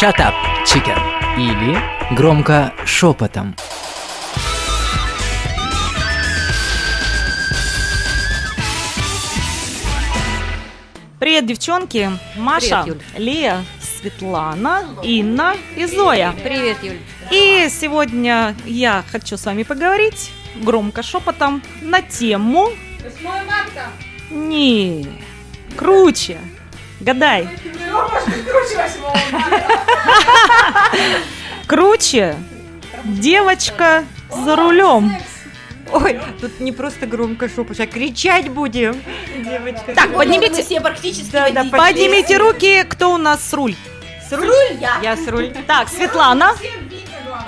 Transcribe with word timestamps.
Shut 0.00 0.14
up, 0.20 0.32
chicken. 0.64 0.96
Или 1.36 1.76
громко 2.14 2.72
шепотом. 2.86 3.56
Привет, 11.18 11.46
девчонки. 11.46 12.12
Маша, 12.36 12.84
Привет, 12.84 13.02
Лея, 13.16 13.64
Светлана, 13.80 14.84
Инна 15.02 15.56
и 15.76 15.84
Зоя. 15.86 16.32
Привет, 16.44 16.76
Юль. 16.80 17.00
И 17.32 17.66
сегодня 17.68 18.54
я 18.66 19.02
хочу 19.10 19.36
с 19.36 19.46
вами 19.46 19.64
поговорить 19.64 20.30
громко 20.62 21.02
шепотом 21.02 21.60
на 21.82 22.02
тему... 22.02 22.68
8 23.02 23.24
марта. 23.24 23.88
Не, 24.30 25.08
круче. 25.76 26.38
Гадай. 27.00 27.48
Круче 28.50 28.76
8 28.76 29.00
марта. 29.32 29.66
Круче. 31.66 32.36
Девочка 33.04 34.04
за 34.30 34.56
рулем. 34.56 35.14
Ой, 35.90 36.20
тут 36.40 36.60
не 36.60 36.72
просто 36.72 37.06
громко 37.06 37.48
шепот, 37.48 37.80
а 37.80 37.86
кричать 37.86 38.48
будем. 38.50 39.00
Девочка. 39.36 39.94
Так, 39.94 40.12
поднимите, 40.14 40.62
все 40.62 40.80
практически 40.80 41.30
Да, 41.30 41.48
да, 41.50 41.64
поднимите 41.64 42.36
руки, 42.36 42.84
кто 42.88 43.14
у 43.14 43.16
нас 43.16 43.42
с 43.42 43.54
руль. 43.54 43.74
с 44.28 44.32
руль? 44.32 44.48
я. 44.80 44.98
Я 45.02 45.16
с 45.16 45.26
руль. 45.28 45.50
Так, 45.66 45.88
Светлана, 45.88 46.54
Всем. 46.56 46.87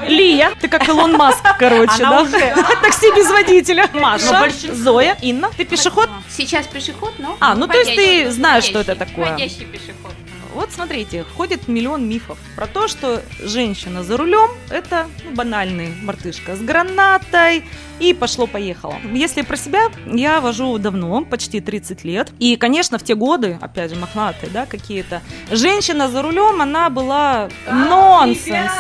Лия, 0.06 0.52
ты 0.60 0.68
как 0.68 0.88
Илон 0.88 1.16
Маск, 1.16 1.44
короче, 1.58 1.98
да? 1.98 2.24
Такси 2.82 3.10
без 3.14 3.30
водителя. 3.30 3.88
Маша, 3.92 4.50
Зоя, 4.72 5.16
Инна, 5.22 5.50
ты 5.56 5.64
пешеход? 5.64 6.08
Сейчас 6.28 6.66
пешеход, 6.66 7.14
но... 7.18 7.36
А, 7.40 7.54
ну, 7.54 7.66
то 7.66 7.78
есть 7.78 7.94
ты 7.94 8.30
знаешь, 8.30 8.64
что 8.64 8.80
это 8.80 8.94
такое. 8.94 9.32
Ходящий 9.32 9.64
пешеход. 9.64 10.12
Вот 10.54 10.72
смотрите, 10.72 11.24
ходит 11.36 11.68
миллион 11.68 12.08
мифов 12.08 12.38
про 12.56 12.66
то, 12.66 12.88
что 12.88 13.22
женщина 13.38 14.02
за 14.02 14.16
рулем 14.16 14.50
это 14.68 15.06
ну, 15.24 15.30
банальный 15.34 15.94
мартышка 16.02 16.56
с 16.56 16.60
гранатой 16.60 17.64
и 18.00 18.12
пошло-поехало. 18.12 18.96
Если 19.12 19.42
про 19.42 19.56
себя, 19.56 19.90
я 20.06 20.40
вожу 20.40 20.76
давно, 20.78 21.24
почти 21.24 21.60
30 21.60 22.04
лет. 22.04 22.32
И, 22.40 22.56
конечно, 22.56 22.98
в 22.98 23.04
те 23.04 23.14
годы, 23.14 23.58
опять 23.60 23.90
же, 23.90 23.96
мохнатые, 23.96 24.50
да, 24.50 24.66
какие-то, 24.66 25.22
женщина 25.50 26.08
за 26.08 26.20
рулем, 26.20 26.60
она 26.60 26.90
была 26.90 27.48
нонсенс. 27.70 28.72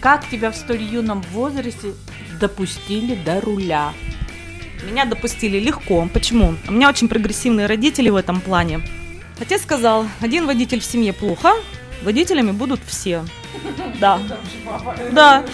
Как 0.00 0.28
тебя 0.28 0.50
в 0.50 0.56
столь 0.56 0.82
юном 0.82 1.22
возрасте 1.32 1.92
допустили 2.40 3.14
до 3.14 3.40
руля? 3.40 3.92
Меня 4.88 5.04
допустили 5.04 5.58
легко. 5.58 6.08
Почему? 6.12 6.54
У 6.68 6.72
меня 6.72 6.88
очень 6.88 7.08
прогрессивные 7.08 7.66
родители 7.66 8.10
в 8.10 8.16
этом 8.16 8.40
плане. 8.40 8.80
Отец 9.40 9.62
сказал, 9.62 10.06
один 10.20 10.46
водитель 10.46 10.80
в 10.80 10.84
семье 10.84 11.12
плохо, 11.12 11.52
водителями 12.02 12.52
будут 12.52 12.80
все. 12.86 13.24
Да. 14.00 14.20
Да. 15.12 15.44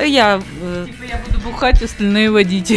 Я... 0.00 0.40
э, 0.60 0.86
Типа 0.86 1.04
я 1.04 1.22
буду 1.26 1.40
бухать, 1.40 1.82
остальные 1.82 2.30
водить. 2.30 2.70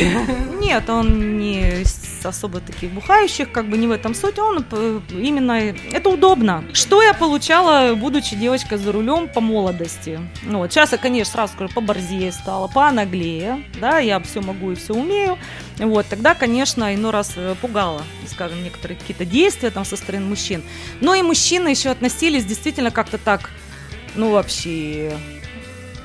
Нет, 0.59 0.89
он 0.89 1.37
не 1.37 1.81
из 1.81 1.93
особо 2.25 2.59
таких 2.59 2.91
бухающих, 2.91 3.51
как 3.51 3.69
бы 3.69 3.77
не 3.77 3.87
в 3.87 3.91
этом 3.91 4.15
суть, 4.15 4.39
он 4.39 4.65
э, 4.71 4.99
именно... 5.11 5.53
Это 5.91 6.09
удобно. 6.09 6.63
Что 6.73 7.01
я 7.01 7.13
получала, 7.13 7.95
будучи 7.95 8.35
девочкой 8.35 8.77
за 8.77 8.91
рулем 8.91 9.27
по 9.27 9.41
молодости? 9.41 10.19
Ну, 10.43 10.59
вот 10.59 10.71
сейчас 10.71 10.91
я, 10.91 10.97
конечно, 10.97 11.33
сразу 11.33 11.53
скажу, 11.53 11.73
поборзее 11.73 12.31
стала, 12.31 12.67
понаглее, 12.67 13.63
да, 13.79 13.99
я 13.99 14.19
все 14.19 14.41
могу 14.41 14.71
и 14.71 14.75
все 14.75 14.93
умею. 14.93 15.37
Вот, 15.77 16.05
тогда, 16.07 16.35
конечно, 16.35 16.93
иной 16.93 17.11
раз 17.11 17.33
э, 17.35 17.55
пугало, 17.61 18.03
скажем, 18.27 18.63
некоторые 18.63 18.97
какие-то 18.97 19.25
действия 19.25 19.69
там 19.69 19.85
со 19.85 19.97
стороны 19.97 20.25
мужчин. 20.25 20.63
Но 21.01 21.15
и 21.15 21.21
мужчины 21.21 21.69
еще 21.69 21.89
относились 21.89 22.45
действительно 22.45 22.91
как-то 22.91 23.17
так, 23.17 23.49
ну, 24.15 24.31
вообще, 24.31 25.13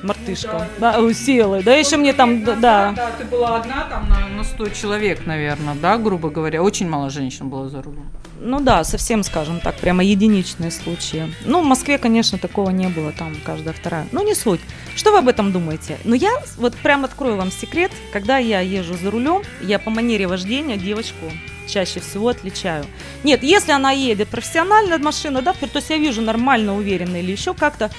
мартышка, 0.03 0.67
да, 0.79 0.99
уселая, 0.99 1.61
да, 1.61 1.75
еще 1.75 1.97
мне 1.97 2.13
там, 2.13 2.43
да, 2.43 2.55
да. 2.55 2.93
Да, 2.95 3.11
ты 3.17 3.25
была 3.25 3.57
одна 3.57 3.85
там 3.89 4.09
на, 4.09 4.27
на 4.27 4.43
100 4.43 4.69
человек, 4.69 5.25
наверное, 5.25 5.75
да, 5.75 5.97
грубо 5.97 6.29
говоря. 6.29 6.63
Очень 6.63 6.89
мало 6.89 7.09
женщин 7.09 7.49
было 7.49 7.69
за 7.69 7.81
рулем. 7.81 8.09
Ну 8.41 8.61
да, 8.61 8.83
совсем, 8.83 9.23
скажем 9.23 9.59
так, 9.59 9.75
прямо 9.75 10.03
единичные 10.03 10.71
случаи. 10.71 11.33
Ну, 11.45 11.61
в 11.61 11.65
Москве, 11.65 11.97
конечно, 11.97 12.37
такого 12.37 12.69
не 12.69 12.87
было, 12.87 13.11
там 13.11 13.35
каждая 13.43 13.73
вторая. 13.73 14.07
Ну, 14.11 14.23
не 14.25 14.33
суть. 14.33 14.61
Что 14.95 15.11
вы 15.11 15.17
об 15.17 15.27
этом 15.27 15.51
думаете? 15.51 15.97
Ну, 16.05 16.15
я 16.15 16.31
вот 16.57 16.75
прям 16.75 17.03
открою 17.03 17.35
вам 17.35 17.51
секрет. 17.51 17.91
Когда 18.13 18.37
я 18.37 18.61
езжу 18.61 18.95
за 18.95 19.11
рулем, 19.11 19.41
я 19.61 19.77
по 19.77 19.89
манере 19.89 20.25
вождения 20.25 20.77
девочку 20.77 21.25
чаще 21.67 21.99
всего 21.99 22.29
отличаю. 22.29 22.85
Нет, 23.23 23.43
если 23.43 23.71
она 23.71 23.91
едет 23.91 24.29
профессионально 24.29 24.97
машина, 24.97 25.41
да, 25.41 25.53
то 25.53 25.67
есть 25.75 25.89
я 25.89 25.97
вижу 25.97 26.21
нормально, 26.21 26.75
уверенно 26.75 27.17
или 27.17 27.31
еще 27.31 27.53
как-то, 27.53 27.91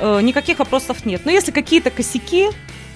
э, 0.00 0.20
никаких 0.20 0.58
вопросов 0.58 1.04
нет. 1.04 1.22
Но 1.24 1.30
если 1.30 1.50
какие-то 1.50 1.90
косяки, 1.90 2.50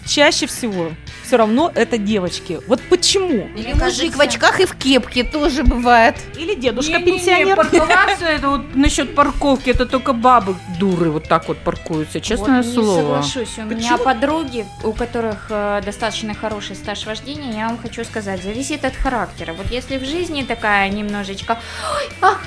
чаще 0.06 0.46
всего 0.46 0.90
все 1.22 1.36
равно 1.36 1.70
это 1.74 1.98
девочки. 1.98 2.60
Вот 2.66 2.80
почему? 2.88 3.48
Или 3.54 3.74
Мужик 3.74 4.16
в 4.16 4.20
очках 4.20 4.60
и 4.60 4.64
в 4.64 4.74
кепке 4.76 5.24
тоже 5.24 5.62
бывает. 5.62 6.16
Или 6.38 6.54
дедушка 6.54 6.98
пенсионер. 7.00 7.54
парковаться, 7.54 8.24
это 8.26 8.48
вот 8.48 8.74
насчет 8.74 9.14
парковки, 9.14 9.68
это 9.68 9.84
только 9.84 10.14
бабы 10.14 10.56
дуры 10.80 11.10
вот 11.10 11.28
так 11.28 11.46
вот 11.48 11.58
паркуются, 11.58 12.20
честное 12.20 12.62
вот 12.62 12.66
не 12.66 12.72
слово. 12.72 13.22
соглашусь. 13.22 13.58
У 13.58 13.62
меня 13.64 13.98
подруги, 13.98 14.64
у 14.82 14.92
которых 14.92 15.48
э, 15.50 15.82
достаточно 15.84 16.34
хороший 16.34 16.76
стаж 16.76 17.04
вождения, 17.04 17.52
я 17.58 17.68
вам 17.68 17.78
хочу 17.78 18.04
сказать, 18.04 18.42
зависит 18.42 18.86
от 18.86 18.96
характера. 18.96 19.52
Вот 19.52 19.70
если 19.70 19.98
в 19.98 20.04
жизни 20.04 20.42
такая 20.42 20.88
немножечко, 20.88 21.58
«Ой, 21.94 22.08
ах, 22.22 22.40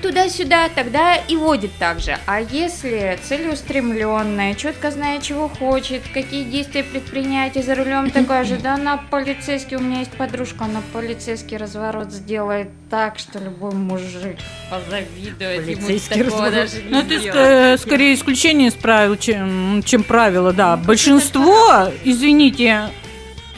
туда-сюда, 0.00 0.68
тогда 0.68 1.16
и 1.16 1.36
водит 1.36 1.70
так 1.78 2.00
же. 2.00 2.18
А 2.26 2.40
если 2.40 3.18
целеустремленная, 3.22 4.54
четко 4.54 4.90
знает, 4.90 5.22
чего 5.22 5.48
хочет, 5.48 6.02
какие 6.12 6.44
действия 6.44 6.82
предпринять, 6.82 7.56
и 7.56 7.62
за 7.62 7.74
рулем 7.74 8.10
такая 8.12 8.44
же, 8.44 8.56
да, 8.56 8.76
на 8.76 8.96
полицейский, 8.96 9.76
у 9.76 9.80
меня 9.80 10.00
есть 10.00 10.12
подружка, 10.12 10.64
она 10.64 10.82
полицейский 10.92 11.56
разворот 11.56 12.12
сделает 12.12 12.68
так, 12.90 13.18
что 13.18 13.38
любой 13.38 13.72
мужик 13.72 14.36
позавидует. 14.70 15.66
ему 15.68 15.86
Полицейский 15.86 16.24
такого 16.24 16.46
разворот. 16.46 16.70
даже 16.70 16.82
не 16.82 16.90
Ну, 16.90 17.00
это 17.00 17.38
э, 17.38 17.76
скорее 17.78 18.14
исключение 18.14 18.68
из 18.68 18.74
правил, 18.74 19.16
чем, 19.16 19.82
чем 19.84 20.02
правило, 20.02 20.52
да. 20.52 20.76
Большинство, 20.76 21.88
извините, 22.04 22.90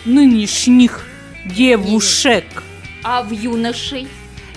нынешних 0.04 1.06
девушек. 1.44 2.44
А 3.02 3.22
в 3.22 3.30
юношей? 3.30 4.08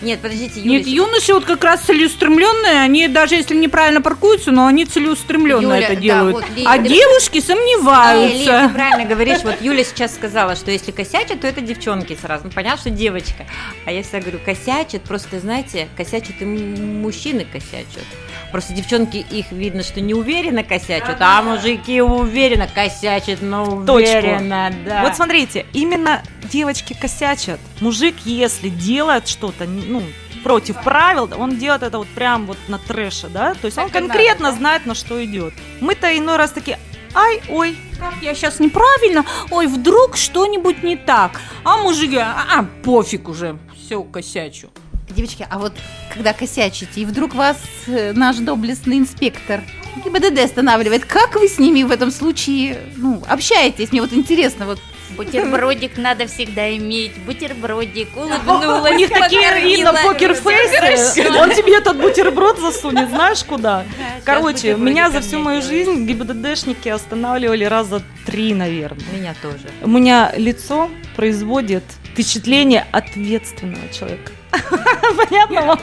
Нет, 0.04 0.20
подождите, 0.22 0.60
Нет, 0.62 0.86
Юлечка. 0.86 0.90
юноши 0.90 1.34
вот 1.34 1.46
как 1.46 1.64
раз 1.64 1.82
целеустремленные, 1.82 2.82
они 2.82 3.08
даже 3.08 3.36
если 3.36 3.56
неправильно 3.56 4.02
паркуются, 4.02 4.52
но 4.52 4.66
они 4.68 4.86
целеустремленно 4.86 5.62
Юля, 5.62 5.80
это 5.80 5.96
да, 5.96 6.00
делают. 6.02 6.34
вот, 6.36 6.46
Лия, 6.56 6.70
а 6.70 6.78
ты- 6.78 6.90
девушки 6.90 7.36
Лия, 7.36 7.42
сомневаются. 7.44 8.68
ты 8.68 8.74
правильно 8.74 9.06
говоришь. 9.06 9.40
Вот 9.44 9.62
Юля 9.62 9.84
сейчас 9.84 10.14
сказала, 10.16 10.56
что 10.56 10.72
если 10.72 10.92
косячат, 10.92 11.42
то 11.42 11.48
это 11.48 11.62
девчонки 11.62 12.18
сразу. 12.22 12.46
Ну, 12.46 12.52
понятно, 12.52 12.80
что 12.82 12.90
девочка. 12.90 13.46
А 13.86 13.92
я 13.92 14.04
всегда 14.04 14.20
говорю, 14.20 14.40
косячат, 14.44 15.04
просто, 15.04 15.40
знаете, 15.40 15.88
косячат 15.96 16.42
и 16.42 16.46
мужчины 16.46 17.46
косячат. 17.52 18.04
Просто 18.54 18.74
девчонки, 18.74 19.18
их 19.18 19.52
видно, 19.52 19.82
что 19.82 20.00
не 20.00 20.14
уверенно 20.14 20.64
косячат, 20.64 21.18
а 21.20 21.42
мужики 21.42 22.00
уверенно 22.04 22.68
косячат, 22.68 23.42
но 23.42 23.66
Точку. 23.84 23.94
уверенно, 23.94 24.72
да. 24.86 25.02
Вот 25.02 25.16
смотрите, 25.16 25.66
именно 25.74 26.22
девочки 26.52 26.94
косячат. 26.94 27.60
Мужик, 27.82 28.14
если 28.26 28.70
делает 28.70 29.28
что-то, 29.28 29.66
ну, 29.66 30.04
против 30.44 30.84
правил, 30.84 31.32
он 31.36 31.58
делает 31.58 31.82
это 31.82 31.98
вот 31.98 32.08
прям 32.10 32.46
вот 32.46 32.60
на 32.68 32.78
трэше, 32.78 33.28
да? 33.28 33.56
То 33.56 33.66
есть 33.66 33.80
он 33.80 33.90
Так 33.90 33.96
и 33.96 34.00
конкретно 34.06 34.44
надо, 34.44 34.56
да? 34.56 34.60
знает, 34.60 34.86
на 34.86 34.94
что 34.94 35.26
идет. 35.26 35.56
Мы-то 35.80 36.16
иной 36.16 36.38
раз 36.38 36.52
такие, 36.52 36.78
ай, 37.16 37.42
ой, 37.50 37.76
Как 38.00 38.14
я 38.22 38.36
сейчас 38.36 38.60
неправильно? 38.60 39.26
Ой, 39.50 39.66
вдруг 39.66 40.16
что-нибудь 40.16 40.84
не 40.84 40.96
так. 40.96 41.42
А 41.64 41.78
мужики, 41.78 42.18
а, 42.18 42.46
а, 42.56 42.66
пофиг 42.84 43.30
уже, 43.30 43.58
все 43.76 44.04
косячу. 44.04 44.70
Девочки, 45.10 45.46
а 45.50 45.60
вот 45.60 45.74
когда 46.14 46.34
косячите, 46.34 47.02
и 47.02 47.06
вдруг 47.06 47.36
вас 47.36 47.58
э, 47.88 48.14
наш 48.14 48.38
доблестный 48.38 48.98
инспектор 48.98 49.62
ГИБДД 50.04 50.40
останавливает, 50.40 51.06
как 51.06 51.36
вы 51.36 51.48
с 51.48 51.60
ними 51.60 51.84
в 51.84 51.92
этом 51.92 52.12
случае 52.12 52.80
ну, 52.98 53.22
общаетесь? 53.28 53.92
Мне 53.92 54.02
вот 54.02 54.14
интересно, 54.14 54.66
вот 54.66 54.80
Бутербродик 55.16 55.98
надо 55.98 56.28
всегда 56.28 56.76
иметь. 56.78 57.18
Бутербродик, 57.26 58.16
улыбнулась, 58.16 58.92
у 58.92 58.96
них 58.96 59.10
такие 59.10 59.42
Инна 59.76 59.94
покормила. 59.94 60.14
покерфейсы, 60.14 61.30
он 61.30 61.52
тебе 61.52 61.78
этот 61.78 62.00
бутерброд 62.00 62.60
засунет, 62.60 63.10
знаешь 63.10 63.44
куда? 63.44 63.86
Короче, 64.24 64.76
меня 64.76 65.10
за 65.10 65.22
всю 65.22 65.40
мою 65.40 65.62
жизнь 65.62 66.06
ГИБДДшники 66.06 66.90
останавливали 66.90 67.64
раза 67.66 68.02
три, 68.26 68.54
наверное. 68.54 69.06
Меня 69.14 69.36
тоже. 69.42 69.70
У 69.82 69.88
меня 69.88 70.34
лицо 70.36 70.90
производит 71.16 71.84
впечатление 72.14 72.86
ответственного 72.92 73.90
человека. 73.94 74.32
Понятно 75.18 75.62
вам? 75.62 75.80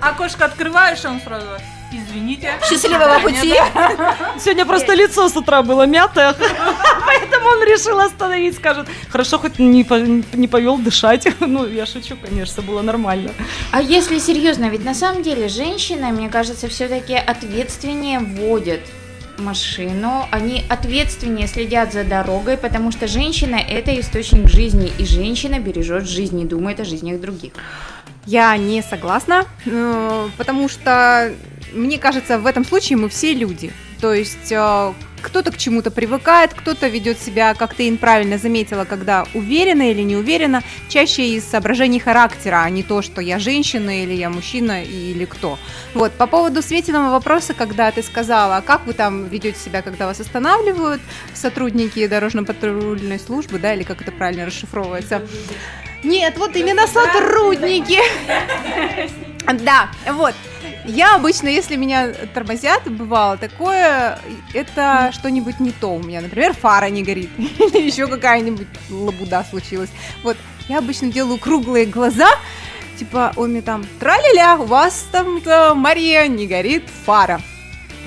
Окошко 0.00 0.44
открываешь, 0.46 1.04
он 1.04 1.20
сразу 1.20 1.46
Извините. 1.90 2.52
Счастливого 2.68 3.18
пути. 3.20 3.54
Сегодня 4.38 4.66
просто 4.66 4.94
лицо 4.94 5.28
с 5.28 5.36
утра 5.36 5.62
было 5.62 5.86
мятое, 5.86 6.34
поэтому 7.06 7.48
он 7.48 7.62
решил 7.64 7.98
остановить, 7.98 8.56
скажет, 8.56 8.86
хорошо, 9.08 9.38
хоть 9.38 9.58
не, 9.58 9.84
по- 9.84 9.94
не 10.36 10.48
повел 10.48 10.76
дышать. 10.78 11.26
Ну, 11.40 11.66
я 11.66 11.86
шучу, 11.86 12.16
конечно, 12.16 12.62
было 12.62 12.82
нормально. 12.82 13.30
А 13.72 13.80
если 13.80 14.18
серьезно, 14.18 14.68
ведь 14.68 14.84
на 14.84 14.94
самом 14.94 15.22
деле 15.22 15.48
женщины, 15.48 16.08
мне 16.12 16.28
кажется, 16.28 16.68
все-таки 16.68 17.14
ответственнее 17.14 18.18
водят 18.18 18.80
машину, 19.38 20.26
они 20.30 20.64
ответственнее 20.68 21.46
следят 21.46 21.92
за 21.92 22.04
дорогой, 22.04 22.56
потому 22.56 22.92
что 22.92 23.06
женщина 23.06 23.56
это 23.56 23.98
источник 23.98 24.48
жизни, 24.48 24.92
и 24.98 25.04
женщина 25.04 25.58
бережет 25.58 26.08
жизнь 26.08 26.40
и 26.40 26.44
думает 26.44 26.80
о 26.80 26.84
жизнях 26.84 27.20
других. 27.20 27.52
Я 28.26 28.56
не 28.56 28.82
согласна, 28.82 29.46
э, 29.64 30.28
потому 30.36 30.68
что 30.68 31.32
мне 31.72 31.98
кажется, 31.98 32.38
в 32.38 32.46
этом 32.46 32.64
случае 32.64 32.98
мы 32.98 33.08
все 33.08 33.32
люди. 33.34 33.72
То 34.00 34.14
есть 34.14 34.52
э, 34.52 34.92
кто-то 35.22 35.50
к 35.50 35.56
чему-то 35.56 35.90
привыкает, 35.90 36.54
кто-то 36.54 36.88
ведет 36.88 37.18
себя, 37.18 37.54
как 37.54 37.74
ты 37.74 37.96
правильно 37.96 38.38
заметила, 38.38 38.84
когда 38.84 39.26
уверенно 39.34 39.90
или 39.90 40.02
не 40.02 40.16
уверенно, 40.16 40.62
чаще 40.88 41.28
из 41.30 41.44
соображений 41.44 41.98
характера, 41.98 42.62
а 42.62 42.70
не 42.70 42.82
то, 42.82 43.02
что 43.02 43.20
я 43.20 43.38
женщина 43.38 44.02
или 44.02 44.14
я 44.14 44.30
мужчина 44.30 44.82
или 44.84 45.24
кто. 45.24 45.58
Вот, 45.94 46.12
по 46.12 46.26
поводу 46.26 46.62
Светиного 46.62 47.10
вопроса, 47.10 47.54
когда 47.54 47.90
ты 47.90 48.02
сказала, 48.02 48.58
а 48.58 48.62
как 48.62 48.86
вы 48.86 48.92
там 48.92 49.26
ведете 49.26 49.58
себя, 49.58 49.82
когда 49.82 50.06
вас 50.06 50.20
останавливают 50.20 51.00
сотрудники 51.34 52.06
дорожно-патрульной 52.06 53.18
службы, 53.18 53.58
да, 53.58 53.74
или 53.74 53.82
как 53.82 54.00
это 54.02 54.12
правильно 54.12 54.46
расшифровывается? 54.46 55.22
Нет, 56.04 56.38
вот 56.38 56.54
именно 56.54 56.86
сотрудники. 56.86 57.98
Да, 59.64 59.88
вот. 60.12 60.34
Я 60.88 61.16
обычно, 61.16 61.48
если 61.48 61.76
меня 61.76 62.14
тормозят, 62.32 62.90
бывало 62.90 63.36
такое, 63.36 64.18
это 64.54 65.10
что-нибудь 65.12 65.60
не 65.60 65.70
то 65.70 65.88
у 65.94 66.02
меня. 66.02 66.22
Например, 66.22 66.54
фара 66.54 66.86
не 66.86 67.02
горит. 67.02 67.28
Или 67.38 67.86
еще 67.86 68.06
какая-нибудь 68.06 68.66
лабуда 68.90 69.44
случилась. 69.48 69.90
Вот, 70.22 70.38
я 70.66 70.78
обычно 70.78 71.12
делаю 71.12 71.38
круглые 71.38 71.84
глаза, 71.84 72.30
типа, 72.98 73.32
он 73.36 73.50
мне 73.50 73.60
там, 73.60 73.84
траля 74.00 74.56
у 74.58 74.64
вас 74.64 75.06
там, 75.12 75.42
э, 75.44 75.74
Мария, 75.74 76.26
не 76.26 76.46
горит 76.46 76.84
фара. 77.04 77.40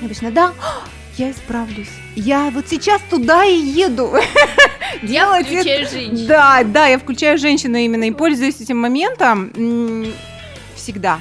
Я 0.00 0.06
обычно, 0.06 0.32
да, 0.32 0.52
я 1.18 1.30
исправлюсь. 1.30 1.90
Я 2.16 2.50
вот 2.50 2.68
сейчас 2.68 3.00
туда 3.08 3.44
и 3.44 3.56
еду. 3.56 4.12
Делать 5.02 5.46
это- 5.46 5.60
включаю 5.60 5.88
женщин. 5.88 6.26
да, 6.26 6.62
да, 6.64 6.86
я 6.88 6.98
включаю 6.98 7.38
женщину 7.38 7.76
именно 7.78 8.04
и 8.04 8.10
пользуюсь 8.10 8.60
этим 8.60 8.78
моментом 8.78 9.52
всегда. 10.74 11.20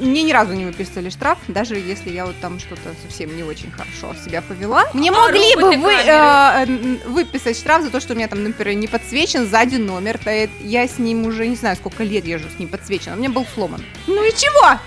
Мне 0.00 0.22
ни 0.22 0.32
разу 0.32 0.52
не 0.52 0.64
выписали 0.64 1.10
штраф, 1.10 1.38
даже 1.48 1.76
если 1.76 2.10
я 2.10 2.26
вот 2.26 2.36
там 2.40 2.58
что-то 2.58 2.94
совсем 3.02 3.36
не 3.36 3.42
очень 3.42 3.70
хорошо 3.70 4.14
себя 4.24 4.42
повела. 4.42 4.84
Мне 4.92 5.10
могли 5.10 5.54
бы 5.56 5.76
вы, 5.76 5.92
э, 5.92 6.66
выписать 7.06 7.56
штраф 7.56 7.82
за 7.82 7.90
то, 7.90 8.00
что 8.00 8.14
у 8.14 8.16
меня 8.16 8.28
там, 8.28 8.42
например, 8.42 8.74
не 8.74 8.86
подсвечен 8.86 9.46
сзади 9.46 9.76
номер. 9.76 10.18
Я 10.60 10.86
с 10.86 10.98
ним 10.98 11.26
уже 11.26 11.46
не 11.46 11.56
знаю, 11.56 11.76
сколько 11.76 12.04
лет 12.04 12.26
езжу 12.26 12.46
с 12.54 12.58
ним 12.58 12.68
подсвечен. 12.68 13.12
У 13.12 13.16
меня 13.16 13.30
был 13.30 13.46
сломан. 13.54 13.82
Ну 14.06 14.24
и 14.24 14.30
чего? 14.32 14.80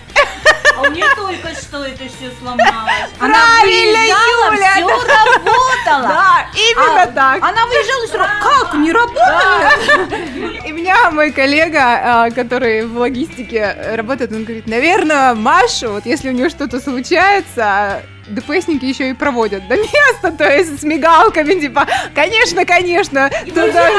А 0.79 0.87
у 0.87 0.91
нее 0.91 1.05
только 1.15 1.49
что 1.49 1.83
это 1.83 2.03
все 2.05 2.31
сломалось. 2.39 3.09
Правильно, 3.17 3.97
Юля! 4.05 4.73
все 4.73 4.81
работало. 4.81 5.59
Да, 5.89 6.47
именно 6.53 7.07
так. 7.13 7.43
Она 7.43 7.65
выезжала 7.65 8.05
и 8.05 8.07
сразу, 8.07 8.31
как, 8.41 8.73
не 8.75 8.91
работает? 8.91 10.65
И 10.65 10.71
меня 10.71 11.11
мой 11.11 11.31
коллега, 11.31 11.81
а, 11.81 12.29
который 12.31 12.85
в 12.85 12.97
логистике 12.97 13.75
работает, 13.95 14.31
он 14.31 14.43
говорит, 14.43 14.67
наверное, 14.67 15.33
Машу, 15.33 15.91
вот 15.91 16.05
если 16.05 16.29
у 16.29 16.31
нее 16.31 16.49
что-то 16.49 16.79
случается, 16.79 18.03
ДПСники 18.27 18.85
еще 18.85 19.09
и 19.09 19.13
проводят 19.13 19.67
до 19.67 19.75
места, 19.75 20.31
то 20.31 20.47
есть 20.49 20.79
с 20.79 20.83
мигалками, 20.83 21.59
типа, 21.59 21.87
конечно, 22.13 22.65
конечно, 22.65 23.29
туда 23.47 23.89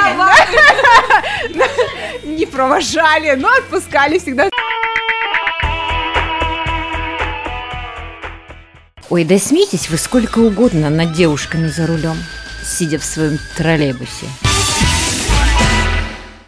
не 2.25 2.47
провожали, 2.47 3.35
но 3.35 3.49
отпускали 3.49 4.19
всегда. 4.19 4.49
Ой, 9.11 9.25
да 9.25 9.39
смейтесь 9.39 9.89
вы 9.91 9.97
сколько 9.99 10.39
угодно 10.39 10.89
над 10.89 11.13
девушками 11.13 11.67
за 11.67 11.87
рулем, 11.87 12.17
сидя 12.65 12.99
в 12.99 13.05
своем 13.05 13.39
троллейбусе. 13.57 14.27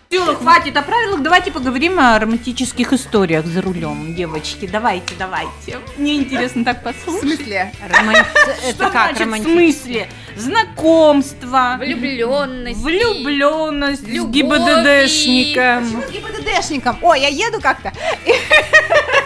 Все, 0.08 0.34
хватит 0.36 0.76
о 0.76 0.82
правилах, 0.82 1.22
давайте 1.22 1.50
поговорим 1.50 1.98
о 1.98 2.18
романтических 2.18 2.92
историях 2.92 3.46
за 3.46 3.62
рулем, 3.62 4.14
девочки. 4.14 4.68
Давайте, 4.70 5.14
давайте. 5.18 5.78
Мне 5.96 6.16
интересно 6.16 6.64
так 6.64 6.80
В 6.80 6.82
послушать. 6.84 7.20
смысле? 7.38 7.72
Роман- 7.88 8.14
Что 8.24 8.68
Это 8.68 8.90
как 8.90 9.16
значит 9.16 9.40
в 9.44 9.50
смысле? 9.50 10.08
Знакомство, 10.36 11.76
Влюбленность. 11.80 12.80
влюбленность 12.80 14.02
с 14.02 14.04
ГИБДДшником. 14.04 16.02
С 16.02 16.10
ГИБДДшником. 16.12 16.98
Ой, 17.02 17.20
я 17.22 17.28
еду 17.28 17.60
как-то. 17.60 17.90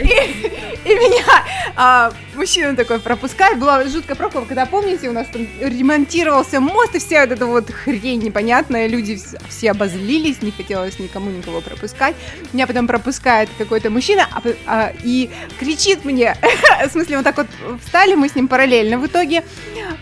И, 0.00 0.94
меня 0.94 1.44
а, 1.76 2.12
мужчина 2.34 2.74
такой 2.74 2.98
пропускает. 2.98 3.58
Была 3.58 3.84
жуткая 3.84 4.16
пробка, 4.16 4.42
когда, 4.42 4.66
помните, 4.66 5.08
у 5.08 5.12
нас 5.12 5.26
там 5.32 5.46
ремонтировался 5.60 6.60
мост, 6.60 6.94
и 6.94 6.98
вся 6.98 7.22
вот 7.22 7.32
эта 7.32 7.46
вот 7.46 7.70
хрень 7.70 8.22
непонятная. 8.22 8.86
Люди 8.86 9.12
вс- 9.12 9.40
все 9.48 9.70
обозлились, 9.70 10.42
не 10.42 10.50
хотелось 10.50 10.98
никому 10.98 11.30
никого 11.30 11.60
пропускать. 11.60 12.16
Меня 12.52 12.66
потом 12.66 12.86
пропускает 12.86 13.48
какой-то 13.58 13.90
мужчина 13.90 14.28
а 14.32 14.42
а, 14.66 14.92
и 15.04 15.30
кричит 15.58 16.04
мне. 16.04 16.36
В 16.86 16.90
смысле, 16.90 17.18
вот 17.18 17.24
так 17.24 17.36
вот 17.36 17.46
встали 17.84 18.14
мы 18.14 18.28
с 18.28 18.34
ним 18.34 18.48
параллельно. 18.48 18.98
В 18.98 19.06
итоге 19.06 19.44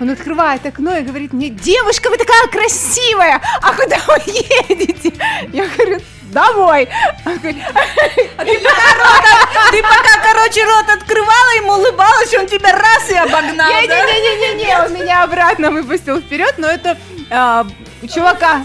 он 0.01 0.11
открывает 0.11 0.65
окно 0.65 0.97
и 0.97 1.03
говорит 1.03 1.33
мне, 1.33 1.51
девушка, 1.51 2.09
вы 2.09 2.17
такая 2.17 2.47
красивая, 2.49 3.41
а 3.61 3.75
куда 3.75 3.99
вы 4.07 4.21
едете? 4.69 5.13
Я 5.53 5.67
говорю, 5.69 6.01
домой. 6.31 6.89
Он 7.27 7.39
говорит, 7.39 7.65
Ты 9.71 9.83
пока, 9.83 10.33
короче, 10.33 10.65
рот 10.65 10.89
открывала, 10.89 11.57
ему 11.57 11.73
улыбалась, 11.75 12.35
он 12.35 12.47
тебя 12.47 12.73
раз 12.73 13.11
и 13.11 13.17
обогнал? 13.17 13.71
Не-не-не-не-не, 13.71 14.79
он 14.85 14.95
меня 14.95 15.23
обратно 15.25 15.71
выпустил 15.71 16.21
вперед, 16.21 16.55
но 16.59 16.69
это 16.69 16.97
а, 17.31 17.67
чувака. 18.13 18.63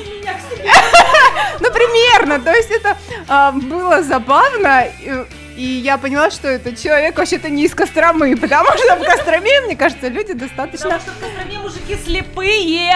Ну, 1.60 1.72
примерно, 1.72 2.40
то 2.40 2.52
есть 2.52 2.72
это 2.72 2.98
а, 3.28 3.52
было 3.52 4.04
забавно, 4.04 4.86
и, 5.02 5.26
и 5.56 5.64
я 5.64 5.98
поняла, 5.98 6.32
что 6.32 6.50
этот 6.50 6.82
человек 6.82 7.18
вообще-то 7.18 7.50
не 7.50 7.66
из 7.66 7.74
Костромы, 7.74 8.36
потому 8.36 8.70
что 8.78 8.96
в 8.96 9.04
Костроме, 9.04 9.62
мне 9.62 9.76
кажется, 9.76 10.08
люди 10.10 10.34
достаточно... 10.34 10.90
Потому 10.90 11.02
что 11.02 11.12
в 11.12 11.20
Костроме 11.20 11.60
мужики 11.60 11.98
слепые. 12.04 12.92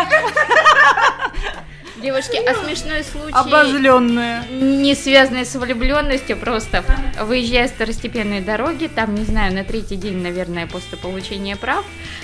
Девушки, 2.01 2.37
а 2.37 2.53
смешной 2.53 3.03
случай, 3.03 3.33
Обозленная. 3.33 4.45
не 4.49 4.95
связанный 4.95 5.45
с 5.45 5.55
влюбленностью, 5.55 6.37
просто 6.37 6.83
выезжая 7.21 7.67
с 7.67 7.71
второстепенной 7.71 8.39
дороги, 8.39 8.89
там, 8.93 9.15
не 9.15 9.25
знаю, 9.25 9.53
на 9.53 9.63
третий 9.65 9.97
день, 9.97 10.21
наверное, 10.21 10.65
после 10.65 10.97
получения 10.97 11.57
прав, 11.57 11.83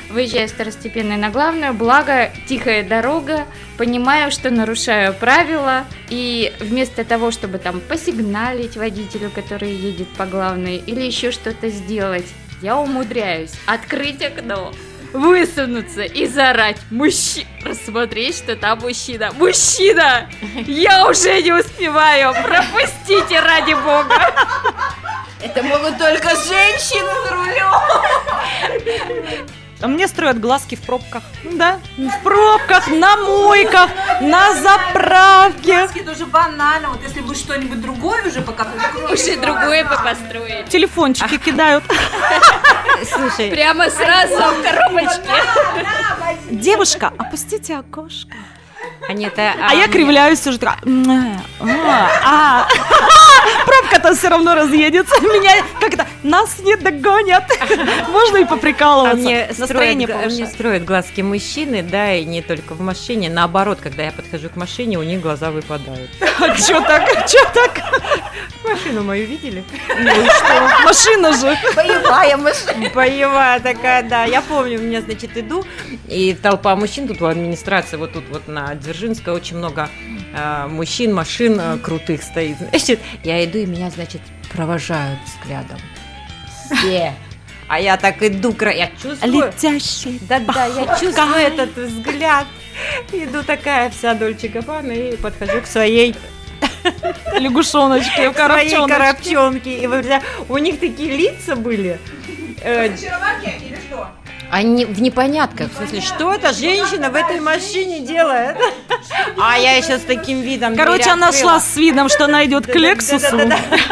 выезжая 0.09 0.47
с 0.47 0.51
второстепенной 0.51 1.17
на 1.17 1.29
главную, 1.29 1.73
благо 1.73 2.31
тихая 2.47 2.87
дорога, 2.87 3.45
понимаю, 3.77 4.31
что 4.31 4.49
нарушаю 4.49 5.13
правила, 5.13 5.85
и 6.09 6.53
вместо 6.59 7.03
того, 7.03 7.31
чтобы 7.31 7.57
там 7.57 7.81
посигналить 7.81 8.77
водителю, 8.77 9.29
который 9.29 9.73
едет 9.73 10.07
по 10.09 10.25
главной, 10.25 10.77
или 10.77 11.01
еще 11.01 11.31
что-то 11.31 11.69
сделать, 11.69 12.27
я 12.61 12.77
умудряюсь 12.77 13.51
открыть 13.65 14.23
окно, 14.23 14.73
высунуться 15.13 16.03
и 16.03 16.27
заорать 16.27 16.77
мужчина, 16.91 17.47
рассмотреть, 17.63 18.37
что 18.37 18.55
там 18.55 18.79
мужчина. 18.79 19.31
Мужчина! 19.33 20.29
Я 20.67 21.07
уже 21.09 21.41
не 21.41 21.51
успеваю! 21.53 22.33
Пропустите 22.43 23.39
ради 23.39 23.73
бога! 23.73 24.33
Это 25.41 25.61
могут 25.63 25.97
только 25.97 26.29
женщины 26.29 27.09
за 27.23 27.31
рулем. 27.35 27.65
А 29.81 29.87
мне 29.87 30.07
строят 30.07 30.39
глазки 30.39 30.75
в 30.75 30.81
пробках. 30.81 31.21
Да, 31.43 31.79
в 31.97 32.23
пробках, 32.23 32.87
на 32.87 33.17
мойках, 33.17 33.89
на 34.21 34.53
заправке. 34.53 35.81
Маски 35.81 35.99
тоже 35.99 36.25
банально. 36.25 36.89
Вот 36.89 37.03
если 37.03 37.19
бы 37.19 37.35
что-нибудь 37.35 37.81
другое 37.81 38.25
уже 38.25 38.41
пока 38.41 38.67
Уже 39.11 39.35
другое 39.35 39.83
бы 39.83 39.95
построили. 39.97 40.65
Телефончики 40.69 41.37
кидают. 41.37 41.83
Слушай, 43.13 43.51
Прямо 43.51 43.89
сразу 43.89 44.35
в 44.35 44.63
коробочке. 44.63 45.29
Девушка, 46.49 47.11
опустите 47.17 47.77
окошко. 47.77 48.33
Анета, 49.09 49.53
А 49.61 49.73
я 49.73 49.83
мне- 49.85 49.87
кривляюсь 49.89 50.45
уже 50.47 50.57
такая. 50.57 50.79
«М, 50.85 51.39
а, 51.61 52.09
а». 52.23 52.67
Пробка-то 53.65 54.15
все 54.15 54.29
равно 54.29 54.55
разъедется. 54.55 55.15
Меня 55.21 55.63
как-то 55.79 56.05
нас 56.23 56.59
не 56.59 56.75
догонят. 56.75 57.43
Можно 58.09 58.37
и 58.37 58.43
А 58.43 58.47
поприкалываться. 58.47 59.17
мне 59.17 59.47
Настроение 59.57 60.07
строят, 60.07 60.25
а 60.25 60.29
мне 60.29 60.45
строят 60.47 60.85
глазки 60.85 61.21
мужчины, 61.21 61.83
да, 61.83 62.13
и 62.15 62.25
не 62.25 62.41
только 62.41 62.73
в 62.73 62.81
машине. 62.81 63.29
Наоборот, 63.29 63.79
когда 63.81 64.03
я 64.03 64.11
подхожу 64.11 64.49
к 64.49 64.55
машине, 64.55 64.97
у 64.97 65.03
них 65.03 65.21
глаза 65.21 65.51
выпадают. 65.51 66.09
Чё 66.67 66.81
так? 66.81 67.27
Чё 67.29 67.39
так? 67.53 67.79
Машину 68.63 69.03
мою 69.03 69.25
видели? 69.27 69.63
Машина 70.83 71.33
же. 71.33 71.57
Боевая 71.75 72.37
машина. 72.37 72.89
Боевая 72.93 73.59
такая, 73.59 74.03
да. 74.03 74.25
Я 74.25 74.41
помню, 74.41 74.79
у 74.79 74.81
меня, 74.83 75.01
значит, 75.01 75.37
иду, 75.37 75.63
и 76.07 76.33
толпа 76.33 76.75
мужчин 76.75 77.07
тут 77.07 77.21
у 77.21 77.25
администрации, 77.25 77.97
вот 77.97 78.13
тут 78.13 78.23
вот 78.29 78.47
на 78.47 78.73
Дзержинской 78.75 79.33
очень 79.33 79.57
много 79.57 79.89
мужчин, 80.67 81.13
машин 81.13 81.59
э, 81.59 81.77
крутых 81.77 82.23
стоит. 82.23 82.57
Значит, 82.57 82.99
я 83.23 83.43
иду, 83.45 83.57
и 83.59 83.65
меня, 83.65 83.89
значит, 83.89 84.21
провожают 84.53 85.19
взглядом. 85.25 85.77
Все. 86.71 87.13
А 87.67 87.79
я 87.79 87.97
так 87.97 88.21
иду, 88.21 88.55
я 88.61 88.91
чувствую... 89.01 89.47
Летящий. 89.47 90.19
Да-да, 90.29 90.67
я 90.67 90.85
чувствую 90.99 91.33
этот 91.37 91.75
взгляд. 91.75 92.45
Иду 93.11 93.41
такая 93.41 93.89
вся 93.89 94.13
Дольче 94.13 94.49
Габбана 94.49 94.91
и 94.91 95.15
подхожу 95.15 95.61
к 95.61 95.65
своей, 95.65 96.15
Лягушоночки, 97.39 98.11
своей 98.15 98.33
коробчоночки. 98.33 98.87
коробчонке. 99.33 99.79
И 99.79 99.87
вы 99.87 100.03
у 100.47 100.57
них 100.59 100.79
такие 100.79 101.17
лица 101.17 101.55
были. 101.55 101.99
э, 102.61 102.93
Очарование 102.93 103.57
или 103.65 103.75
что? 103.87 104.09
Они 104.55 104.85
в 104.85 105.01
непонятках, 105.01 105.69
в 105.69 105.75
смысле, 105.75 105.99
что 105.99 106.33
эта 106.33 106.53
женщина 106.53 107.09
в 107.09 107.15
этой 107.15 107.41
машине 107.41 107.99
делает? 107.99 108.55
А 109.37 109.57
я 109.59 109.75
еще 109.75 109.97
с 109.97 110.03
таким 110.03 110.39
видом 110.39 110.77
Короче, 110.77 111.09
она 111.09 111.33
шла 111.33 111.59
с 111.59 111.75
видом, 111.75 112.07
что 112.07 112.23
она 112.23 112.45
идет 112.45 112.65
к. 112.65 112.73
Лексусу, 112.73 113.37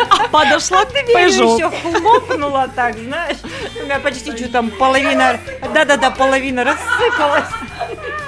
а 0.09 0.27
подошла 0.29 0.85
к 0.85 0.93
Peugeot. 0.93 1.55
еще 1.55 1.69
хлопнула 1.99 2.69
так, 2.73 2.97
знаешь. 2.97 3.39
У 3.77 3.83
меня 3.83 3.99
почти 3.99 4.31
что 4.37 4.47
там 4.47 4.69
половина, 4.69 5.37
да-да-да, 5.73 6.11
половина 6.11 6.63
рассыпалась. 6.63 7.49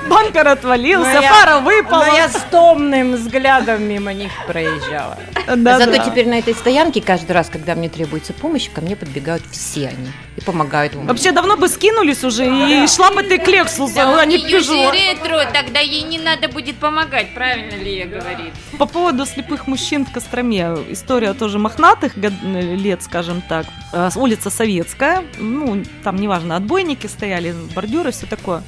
Бампер 0.10 0.48
отвалился, 0.48 1.14
Но 1.14 1.22
я- 1.22 1.34
фара 1.34 1.60
выпала. 1.60 2.06
Но 2.06 2.16
я 2.16 2.30
с 2.30 2.46
томным 2.52 3.14
взглядом 3.14 3.84
мимо 3.84 4.14
них 4.14 4.32
проезжала. 4.48 5.18
Да, 5.56 5.78
Зато 5.80 5.92
да. 5.98 6.00
теперь 6.00 6.28
на 6.28 6.40
этой 6.40 6.54
стоянке 6.56 7.02
каждый 7.02 7.32
раз, 7.34 7.50
когда 7.50 7.76
мне 7.76 7.90
требуется 7.90 8.34
помощь, 8.34 8.70
ко 8.70 8.82
мне 8.82 8.96
подбегают 8.96 9.44
все 9.52 9.88
они 9.90 10.10
и 10.38 10.42
помогают 10.42 10.96
мне. 10.96 11.06
Вообще 11.06 11.32
давно 11.32 11.56
бы 11.58 11.68
скинулись 11.68 12.24
уже 12.24 12.46
и 12.46 12.88
шла 12.88 13.12
бы 13.12 13.24
ты 13.24 13.38
к 13.38 13.48
Лексусу, 13.48 13.94
Да 13.96 14.20
а 14.22 14.26
не 14.26 14.38
Peugeot. 14.38 14.92
ретро, 14.92 15.46
тогда 15.54 15.80
ей 15.80 16.02
не 16.04 16.18
надо 16.20 16.48
будет 16.50 16.78
помогать, 16.78 17.34
правильно 17.34 17.76
ли 17.76 17.98
я 17.98 18.06
говорит? 18.06 18.54
По 18.78 18.86
поводу 18.86 19.26
слепых 19.26 19.68
мужчин 19.68 20.06
в 20.06 20.12
Костроме. 20.12 20.62
История 20.90 21.34
тоже 21.34 21.60
мохнатых 21.60 22.14
лет, 22.18 23.04
скажем 23.04 23.42
так. 23.42 23.66
Э, 23.94 24.10
Улица 24.16 24.50
Советская. 24.50 25.24
Ну, 25.38 25.84
там, 26.04 26.16
неважно, 26.18 26.56
отбойники 26.56 27.08
стояли, 27.08 27.54
бордюры, 27.76 28.12
все 28.12 28.26
такое. 28.26 28.64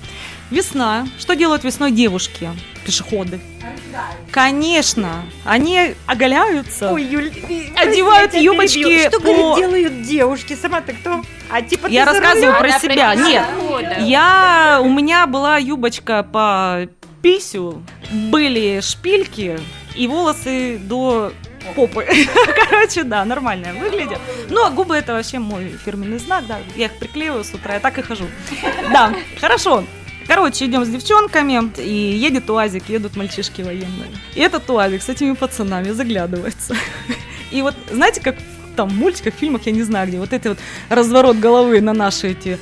Весна. 0.51 1.07
Что 1.19 1.35
делают 1.35 1.63
весной 1.63 1.91
девушки? 1.91 2.49
Пешеходы. 2.85 3.39
Конечно. 4.31 5.23
Они 5.45 5.93
оголяются. 6.05 6.91
Ой, 6.91 7.03
Юль, 7.03 7.31
Одевают 7.75 7.75
прости, 7.75 7.91
я 8.13 8.27
тебя 8.27 8.39
юбочки. 8.39 9.07
Что, 9.09 9.19
по- 9.19 9.25
говорит, 9.25 9.55
делают 9.57 10.01
девушки? 10.03 10.55
Сама-то 10.59 10.93
кто? 10.93 11.21
А 11.49 11.61
типа 11.61 11.87
Я 11.87 12.05
ты 12.05 12.13
за 12.13 12.19
рассказываю 12.19 12.51
рулем? 12.53 12.59
про 12.59 12.69
Она 12.69 12.79
себя. 12.79 13.11
прям 13.13 13.27
Нет. 13.27 13.45
года. 13.59 13.95
Я, 13.99 14.79
у 14.83 14.89
меня 14.89 15.27
была 15.27 15.57
юбочка 15.57 16.23
по 16.23 16.87
писю, 17.21 17.81
были 18.11 18.79
шпильки 18.81 19.59
и 19.95 20.07
волосы 20.07 20.77
до 20.77 21.33
попы. 21.75 22.05
Короче, 22.69 23.03
да, 23.03 23.25
нормально 23.25 23.73
выглядят. 23.73 24.19
Ну, 24.49 24.63
а 24.65 24.69
губы 24.69 24.95
это 24.95 25.13
вообще 25.13 25.39
мой 25.39 25.75
фирменный 25.83 26.19
знак, 26.19 26.45
да. 26.47 26.59
Я 26.75 26.85
их 26.85 26.97
приклеиваю 26.99 27.43
с 27.43 27.53
утра, 27.53 27.73
я 27.75 27.79
так 27.79 27.97
и 27.97 28.01
хожу. 28.01 28.25
Да, 28.93 29.13
хорошо. 29.41 29.83
Короче, 30.27 30.65
идем 30.65 30.83
с 30.83 30.89
девчонками, 30.89 31.71
и 31.77 31.93
едет 31.93 32.49
УАЗик, 32.49 32.89
едут 32.89 33.15
мальчишки 33.15 33.61
военные. 33.61 34.11
И 34.35 34.41
этот 34.41 34.69
УАЗик 34.69 35.01
с 35.01 35.09
этими 35.09 35.33
пацанами 35.33 35.91
заглядывается. 35.91 36.75
И 37.51 37.61
вот, 37.61 37.75
знаете, 37.89 38.19
как 38.19 38.35
там 38.75 38.93
мультиках, 38.93 39.33
фильмах, 39.33 39.65
я 39.65 39.71
не 39.71 39.83
знаю 39.83 40.07
где, 40.07 40.19
вот 40.19 40.33
это 40.33 40.49
вот 40.49 40.59
разворот 40.89 41.37
головы 41.37 41.81
на 41.81 41.93
наши 41.93 42.31
эти 42.31 42.59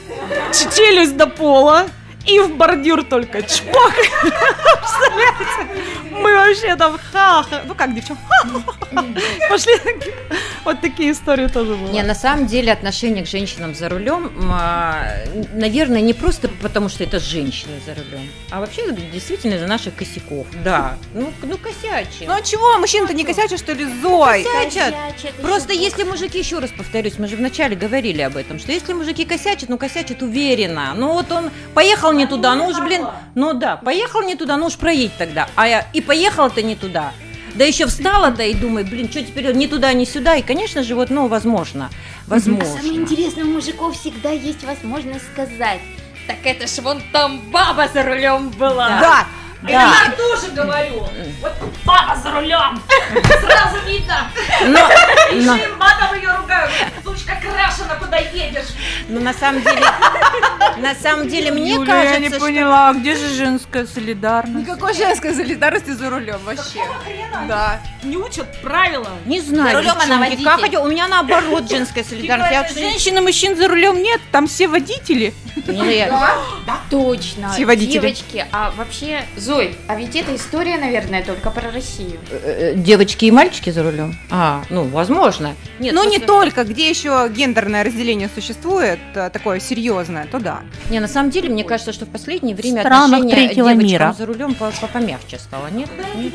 челюсть 0.53 1.17
до 1.17 1.27
пола, 1.27 1.87
и 2.25 2.39
в 2.39 2.55
бордюр 2.55 3.03
только 3.03 3.41
чпок. 3.41 3.93
Представляете? 4.21 5.81
Мы 6.25 6.33
вообще 6.33 6.75
там 6.75 6.97
ха-ха. 7.11 7.61
Ну 7.65 7.75
как, 7.75 7.93
девчонки? 7.93 8.21
Пошли. 9.47 9.73
Вот 10.63 10.81
такие 10.81 11.11
истории 11.11 11.47
тоже 11.47 11.75
были. 11.75 11.91
Не, 11.91 12.01
на 12.01 12.15
самом 12.15 12.47
деле 12.47 12.71
отношение 12.71 13.23
к 13.23 13.27
женщинам 13.27 13.75
за 13.75 13.87
рулем, 13.87 14.31
а, 14.51 15.05
наверное, 15.53 16.01
не 16.01 16.13
просто 16.13 16.47
потому, 16.47 16.89
что 16.89 17.03
это 17.03 17.19
женщины 17.19 17.79
за 17.85 17.93
рулем, 17.93 18.27
а 18.49 18.59
вообще 18.59 18.91
действительно 18.91 19.53
из-за 19.55 19.67
наших 19.67 19.95
косяков. 19.95 20.47
Да, 20.63 20.97
ну, 21.13 21.31
ну 21.43 21.57
косячим. 21.59 22.25
Ну 22.25 22.33
а 22.33 22.41
чего, 22.41 22.79
мужчина-то 22.79 23.13
не 23.13 23.23
косячит, 23.23 23.59
что 23.59 23.73
ли, 23.73 23.85
Зой? 24.01 24.43
Косячат. 24.43 24.95
Косячат, 24.95 25.35
Просто 25.35 25.73
если 25.73 26.03
мужики, 26.03 26.39
еще 26.39 26.57
раз 26.57 26.71
повторюсь, 26.71 27.19
мы 27.19 27.27
же 27.27 27.35
вначале 27.35 27.75
говорили 27.75 28.23
об 28.23 28.35
этом, 28.35 28.57
что 28.57 28.71
если 28.71 28.93
мужики 28.93 29.23
косячат, 29.23 29.69
ну 29.69 29.77
косячат 29.77 30.23
уверенно. 30.23 30.95
Ну 30.95 31.13
вот 31.13 31.31
он 31.31 31.51
поехал 31.75 32.11
не 32.11 32.25
туда, 32.25 32.55
ну 32.55 32.69
уж, 32.69 32.79
блин, 32.79 33.05
ну 33.35 33.53
да, 33.53 33.77
поехал 33.77 34.23
не 34.23 34.33
туда, 34.33 34.57
ну 34.57 34.65
уж 34.65 34.77
проедь 34.77 35.15
тогда. 35.17 35.47
А 35.53 35.67
я 35.67 35.87
и 35.93 36.01
поехал-то 36.15 36.61
не 36.61 36.75
туда. 36.75 37.11
Да 37.55 37.65
еще 37.65 37.87
встала-то 37.87 38.43
и 38.43 38.53
думаю, 38.53 38.85
блин, 38.85 39.09
что 39.09 39.21
теперь 39.21 39.53
ни 39.53 39.67
туда, 39.67 39.93
ни 39.93 40.05
сюда. 40.05 40.35
И, 40.35 40.41
конечно 40.41 40.83
же, 40.83 40.95
вот, 40.95 41.09
ну, 41.09 41.27
возможно. 41.27 41.89
Возможно. 42.27 42.63
А 42.63 42.81
самое 42.81 42.95
интересное, 42.95 43.43
у 43.43 43.47
мужиков 43.47 43.97
всегда 43.97 44.31
есть 44.31 44.63
возможность 44.63 45.25
сказать. 45.33 45.81
Так 46.27 46.37
это 46.43 46.67
ж 46.67 46.79
вон 46.81 47.01
там 47.11 47.39
баба 47.51 47.89
за 47.93 48.03
рулем 48.03 48.49
была. 48.49 48.87
Да, 48.87 49.27
Да. 49.61 49.71
Я 49.71 50.11
тоже 50.15 50.51
говорю. 50.53 51.07
Вот 51.41 51.53
баба 51.85 52.15
за 52.15 52.31
рулем. 52.31 52.81
Сразу 53.41 53.77
видно. 53.87 54.29
Но, 54.61 54.79
но- 55.41 55.55
Еще 55.55 55.65
и 55.69 55.73
матом 55.75 56.15
ее 56.15 56.31
ругают. 56.35 56.71
Сучка 57.03 57.35
крашена, 57.41 57.95
куда 57.99 58.17
едешь. 58.17 58.67
но 59.07 59.19
на 59.19 59.33
самом 59.33 59.61
деле, 59.63 59.81
на 60.77 60.93
самом 60.95 61.27
деле, 61.27 61.51
мне 61.51 61.73
Юля, 61.73 61.85
кажется, 61.93 62.13
я 62.13 62.19
не 62.19 62.29
что- 62.29 62.39
поняла, 62.39 62.89
а 62.89 62.93
где 62.93 63.15
же 63.15 63.27
женская 63.33 63.85
солидарность? 63.87 64.55
никакой 64.67 64.93
женской 64.93 65.33
солидарности 65.33 65.91
за 65.91 66.09
рулем 66.09 66.39
вообще. 66.43 66.81
Да. 67.47 67.79
Не 68.03 68.17
учат 68.17 68.61
правила. 68.61 69.09
Не 69.25 69.41
знаю, 69.41 69.71
За 69.71 69.77
рулем 69.77 69.95
она 69.99 70.19
водитель. 70.19 70.43
как? 70.45 70.83
У 70.83 70.87
меня 70.87 71.07
наоборот 71.07 71.69
женская 71.69 72.03
солидарность. 72.03 72.51
Я 72.51 72.67
Женщин 72.67 73.17
и 73.17 73.21
мужчин 73.21 73.55
за 73.55 73.67
рулем 73.67 74.01
нет, 74.01 74.21
там 74.31 74.47
все 74.47 74.67
водители. 74.67 75.33
Не, 75.67 75.97
я- 75.97 76.37
Точно. 76.89 77.51
Все 77.51 77.65
водители. 77.65 77.99
Девочки, 77.99 78.45
а 78.51 78.71
вообще, 78.77 79.25
Зой, 79.45 79.75
а 79.87 79.95
ведь 79.95 80.15
эта 80.15 80.35
история, 80.35 80.75
наверное, 80.79 81.23
только 81.23 81.51
про 81.51 81.69
Россию. 81.69 82.19
э, 82.31 82.73
э, 82.73 82.75
Девочки 82.75 83.25
и 83.25 83.31
мальчики 83.31 83.69
за 83.69 83.83
рулем? 83.83 84.15
А, 84.31 84.63
ну, 84.71 84.85
возможно. 84.85 85.53
Нет, 85.79 85.93
Ну 85.93 86.03
не 86.09 86.17
просто- 86.17 86.25
только, 86.27 86.63
где 86.63 86.89
еще 86.89 87.29
гендерное 87.29 87.83
разделение 87.83 88.27
существует, 88.33 88.97
э, 89.13 89.29
такое 89.29 89.59
серьезное, 89.59 90.25
то 90.25 90.39
да. 90.39 90.61
Не, 90.89 90.99
на 90.99 91.07
самом 91.07 91.29
деле, 91.29 91.49
мне 91.49 91.63
кажется, 91.63 91.93
что 91.93 92.05
в 92.05 92.09
последнее 92.09 92.55
время 92.55 92.81
странах 92.81 93.19
отношение 93.19 93.75
мира. 93.75 94.15
за 94.17 94.25
рулем 94.25 94.55
по- 94.55 94.71
по- 94.71 94.87
помягче 94.87 95.37
стало, 95.37 95.67
нет? 95.67 95.89
Нет? 96.15 96.33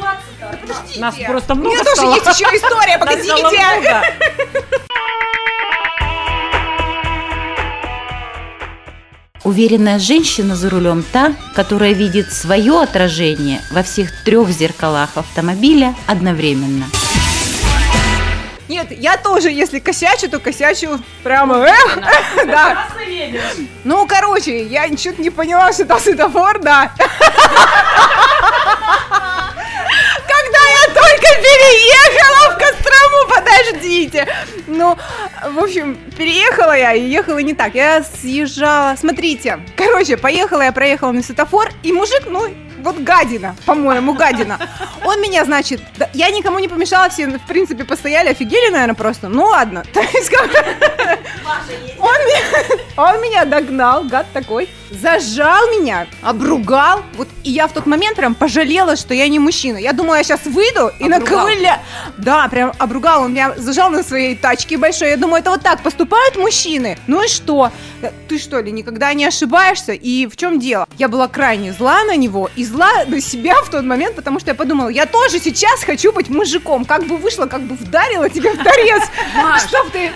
Нас 0.98 1.16
просто 1.26 1.54
У 1.54 1.56
много 1.56 1.74
меня 1.74 1.82
тоже 1.84 1.96
стало. 1.96 2.14
есть 2.14 2.26
еще 2.40 2.44
история, 2.56 2.96
стало 2.96 3.10
погодите. 3.10 4.86
Уверенная 9.50 9.98
женщина 9.98 10.54
за 10.54 10.70
рулем 10.70 11.02
та, 11.02 11.32
которая 11.56 11.92
видит 11.92 12.32
свое 12.32 12.82
отражение 12.82 13.60
во 13.72 13.82
всех 13.82 14.22
трех 14.22 14.48
зеркалах 14.50 15.16
автомобиля 15.16 15.96
одновременно. 16.06 16.84
Нет, 18.68 18.92
я 18.92 19.16
тоже, 19.16 19.50
если 19.50 19.80
косячу, 19.80 20.30
то 20.30 20.38
косячу 20.38 21.00
прямо, 21.24 21.66
эх, 21.66 21.98
да. 22.46 22.86
Ну, 23.82 24.06
короче, 24.06 24.66
я 24.66 24.86
ничего 24.86 25.16
не 25.18 25.30
поняла, 25.30 25.72
что 25.72 25.84
там 25.84 25.98
светофор, 25.98 26.60
да. 26.60 26.92
Переехала 31.40 32.54
в 32.54 32.58
Кострому, 32.58 33.28
подождите. 33.28 34.28
Ну, 34.66 34.96
в 35.52 35.58
общем, 35.58 35.96
переехала 36.16 36.76
я 36.76 36.92
и 36.94 37.02
ехала 37.02 37.38
не 37.38 37.54
так. 37.54 37.74
Я 37.74 38.02
съезжала, 38.02 38.96
смотрите, 38.96 39.60
короче, 39.76 40.16
поехала 40.16 40.62
я, 40.62 40.72
проехала 40.72 41.12
на 41.12 41.22
светофор, 41.22 41.70
и 41.82 41.92
мужик, 41.92 42.22
ну, 42.26 42.48
вот 42.82 42.98
гадина, 42.98 43.56
по-моему, 43.66 44.14
гадина. 44.14 44.58
Он 45.04 45.20
меня, 45.20 45.44
значит, 45.44 45.82
да, 45.96 46.08
я 46.14 46.30
никому 46.30 46.58
не 46.58 46.68
помешала, 46.68 47.08
все, 47.08 47.26
в 47.26 47.46
принципе, 47.46 47.84
постояли, 47.84 48.30
офигели, 48.30 48.70
наверное, 48.70 48.94
просто. 48.94 49.28
Ну 49.28 49.44
ладно. 49.44 49.84
То 49.92 50.00
есть, 50.00 50.30
как 50.30 50.48
он, 51.98 52.16
меня, 52.26 52.84
Он 53.00 53.22
меня 53.22 53.46
догнал, 53.46 54.04
гад 54.04 54.26
такой, 54.34 54.68
зажал 54.90 55.68
меня, 55.68 56.06
обругал. 56.22 57.02
Вот 57.14 57.28
и 57.44 57.50
я 57.50 57.66
в 57.66 57.72
тот 57.72 57.86
момент 57.86 58.16
прям 58.16 58.34
пожалела, 58.34 58.94
что 58.94 59.14
я 59.14 59.26
не 59.28 59.38
мужчина. 59.38 59.78
Я 59.78 59.94
думала, 59.94 60.16
я 60.16 60.22
сейчас 60.22 60.44
выйду 60.44 60.92
и 60.98 61.04
Обругал? 61.04 61.20
наковыля. 61.46 61.80
Да, 62.18 62.46
прям 62.48 62.72
обругал. 62.78 63.22
Он 63.22 63.32
меня 63.32 63.54
зажал 63.56 63.88
на 63.88 64.02
своей 64.02 64.36
тачке 64.36 64.76
большой. 64.76 65.10
Я 65.10 65.16
думаю, 65.16 65.40
это 65.40 65.50
вот 65.50 65.62
так 65.62 65.82
поступают 65.82 66.36
мужчины. 66.36 66.98
Ну 67.06 67.24
и 67.24 67.28
что? 67.28 67.72
Ты 68.28 68.38
что 68.38 68.60
ли 68.60 68.70
никогда 68.70 69.14
не 69.14 69.24
ошибаешься? 69.24 69.92
И 69.92 70.26
в 70.26 70.36
чем 70.36 70.60
дело? 70.60 70.86
Я 70.98 71.08
была 71.08 71.28
крайне 71.28 71.72
зла 71.72 72.04
на 72.04 72.16
него 72.16 72.50
и 72.54 72.66
зла 72.66 72.90
на 73.06 73.20
себя 73.22 73.54
в 73.62 73.70
тот 73.70 73.84
момент, 73.84 74.14
потому 74.16 74.40
что 74.40 74.50
я 74.50 74.54
подумала, 74.54 74.90
я 74.90 75.06
тоже 75.06 75.38
сейчас 75.38 75.84
хочу 75.84 76.12
быть 76.12 76.28
мужиком. 76.28 76.84
Как 76.84 77.04
бы 77.04 77.16
вышло, 77.16 77.46
как 77.46 77.62
бы 77.62 77.76
вдарила 77.76 78.28
тебя 78.28 78.52
в 78.52 78.58
торец, 78.58 79.02
чтоб 79.66 79.90
ты 79.90 80.10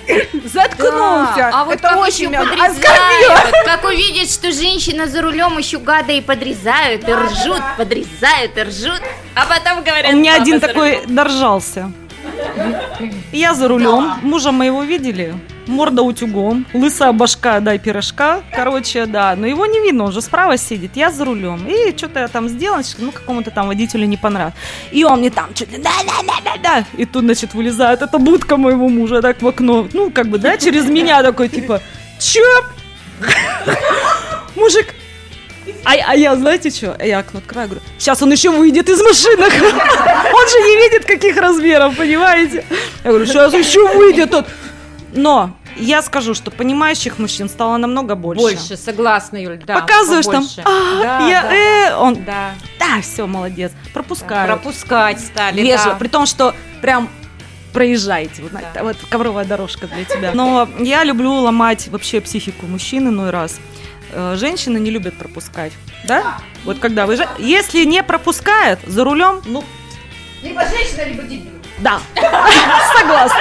заткнулся. 0.53 1.51
А 1.51 1.65
вот 1.65 1.77
это 1.77 1.97
очень 1.97 2.27
меня 2.29 2.45
оскорбило. 2.77 3.53
как 3.65 3.85
увидят, 3.85 4.31
что 4.31 4.53
женщина 4.53 5.07
за 5.07 5.23
рулем 5.23 5.59
еще 5.59 5.79
гада 5.79 6.13
и 6.13 6.21
подрезают, 6.21 7.09
и 7.09 7.13
ржут, 7.13 7.63
подрезают, 7.77 8.57
и 8.57 8.63
ржут, 8.63 9.03
а 9.35 9.47
потом 9.47 9.83
говорят... 9.83 10.13
У 10.13 10.17
меня 10.17 10.33
«Папа 10.33 10.43
один 10.43 10.61
такой 10.61 10.97
рулем». 10.97 11.15
доржался. 11.15 11.93
Я 13.33 13.55
за 13.55 13.69
рулем, 13.69 14.15
мужа 14.23 14.51
моего 14.53 14.83
видели, 14.83 15.35
морда 15.67 16.03
утюгом, 16.03 16.67
лысая 16.73 17.13
башка, 17.13 17.61
дай 17.61 17.79
пирожка, 17.79 18.43
короче, 18.55 19.07
да, 19.07 19.35
но 19.37 19.47
его 19.47 19.67
не 19.67 19.81
видно, 19.81 20.05
он 20.05 20.13
же 20.13 20.21
справа 20.21 20.57
сидит, 20.57 20.93
я 20.95 21.11
за 21.11 21.25
рулем, 21.25 21.67
и 21.67 21.97
что-то 21.97 22.21
я 22.21 22.29
там 22.29 22.49
сделала, 22.49 22.83
ну, 22.99 23.13
какому-то 23.13 23.51
там 23.51 23.67
водителю 23.67 24.07
не 24.07 24.17
понравилось, 24.17 24.55
и 24.91 25.05
он 25.05 25.19
мне 25.21 25.31
там 25.31 25.53
чуть 25.55 25.73
ли 25.73 25.79
да-да-да-да-да, 25.79 26.85
и 26.97 27.05
тут, 27.05 27.25
значит, 27.25 27.55
вылезает 27.55 28.03
эта 28.03 28.19
будка 28.19 28.57
моего 28.57 28.89
мужа 28.89 29.21
так 29.21 29.43
в 29.43 29.49
окно, 29.49 29.87
ну, 29.93 30.11
как 30.11 30.29
бы, 30.29 30.39
да, 30.39 30.57
через 30.57 30.87
меня 30.87 31.23
такой, 31.23 31.49
типа, 31.49 31.81
чё? 32.19 32.65
Мужик, 34.57 34.95
а, 35.85 35.93
а 36.09 36.15
я, 36.15 36.37
знаете 36.37 36.71
что? 36.71 36.97
Я 37.03 37.19
окно 37.21 37.39
открываю, 37.39 37.69
говорю, 37.69 37.85
сейчас 37.99 38.23
он 38.23 38.33
еще 38.33 38.51
выйдет 38.51 38.89
из 38.89 39.01
машины. 39.01 39.45
Он 39.45 40.49
же 40.49 40.59
не 40.61 40.77
видит, 40.77 41.07
каких 41.07 41.37
размеров, 41.37 41.97
понимаете? 41.97 42.65
Я 43.03 43.11
говорю, 43.11 43.27
сейчас 43.27 43.53
еще 43.55 43.87
выйдет 43.95 44.35
он. 44.35 44.45
Но 45.13 45.57
я 45.77 46.03
скажу, 46.03 46.35
что 46.35 46.51
понимающих 46.51 47.19
мужчин 47.19 47.49
стало 47.49 47.77
намного 47.77 48.15
больше. 48.15 48.43
Больше, 48.43 48.77
согласна, 48.77 49.37
Юль, 49.37 49.61
да. 49.65 49.81
Показываешь 49.81 50.25
там, 50.25 50.35
побольше. 50.35 50.63
«А, 50.65 51.03
Да, 51.03 51.29
я, 51.29 51.43
да, 51.43 51.55
э, 51.55 51.97
он, 51.97 52.25
да. 52.25 52.55
да, 52.79 53.01
все, 53.01 53.27
молодец, 53.27 53.73
пропускаю. 53.93 54.49
Пропускать 54.49 55.21
стали, 55.21 55.61
Вежливо, 55.61 55.93
да. 55.93 55.97
при 55.97 56.09
том, 56.09 56.27
что 56.27 56.55
прям 56.83 57.09
проезжаете, 57.75 58.43
вот, 58.43 58.53
знаете, 58.53 58.83
вот 58.83 58.97
ковровая 59.11 59.45
дорожка 59.45 59.87
для 59.87 60.05
тебя. 60.05 60.33
Но 60.33 60.69
я 60.79 61.05
люблю 61.05 61.33
ломать 61.33 61.89
вообще 61.89 62.21
психику 62.21 62.67
мужчин 62.67 63.09
иной 63.09 63.31
раз. 63.31 63.61
Э, 64.13 64.37
Женщины 64.39 64.79
не 64.79 64.91
любят 64.91 65.15
пропускать, 65.19 65.73
да? 66.05 66.39
Вот 66.65 66.79
когда 66.79 67.05
вы... 67.05 67.19
Если 67.39 67.85
не 67.85 68.03
пропускает 68.03 68.79
за 68.87 69.05
рулем, 69.05 69.43
ну... 69.45 69.63
Либо 70.43 70.63
женщина, 70.67 71.05
либо 71.05 71.23
дебил. 71.23 71.51
Да, 71.81 72.01
согласна. 72.97 73.37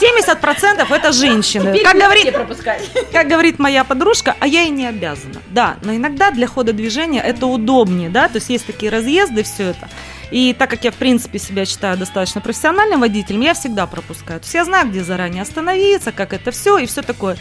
70% 0.00 0.94
это 0.94 1.12
женщины. 1.12 1.78
Как 1.82 1.96
говорит, 1.96 2.36
как 3.10 3.26
говорит 3.26 3.58
моя 3.58 3.84
подружка, 3.84 4.36
а 4.38 4.46
я 4.46 4.62
и 4.64 4.70
не 4.70 4.86
обязана. 4.86 5.40
Да, 5.48 5.76
но 5.82 5.94
иногда 5.94 6.30
для 6.30 6.46
хода 6.46 6.74
движения 6.74 7.22
это 7.22 7.46
удобнее, 7.46 8.10
да, 8.10 8.28
то 8.28 8.36
есть 8.36 8.50
есть 8.50 8.66
такие 8.66 8.92
разъезды, 8.92 9.42
все 9.42 9.68
это. 9.70 9.88
И 10.30 10.54
так 10.54 10.70
как 10.70 10.84
я, 10.84 10.90
в 10.90 10.96
принципе, 10.96 11.38
себя 11.38 11.64
считаю 11.64 11.98
достаточно 11.98 12.40
профессиональным 12.40 13.00
водителем, 13.00 13.40
я 13.40 13.54
всегда 13.54 13.86
пропускаю. 13.86 14.40
То 14.40 14.44
есть 14.44 14.54
я 14.54 14.64
знаю, 14.64 14.88
где 14.88 15.02
заранее 15.02 15.42
остановиться, 15.42 16.12
как 16.12 16.32
это 16.32 16.50
все 16.50 16.78
и 16.78 16.86
все 16.86 17.02
такое. 17.02 17.36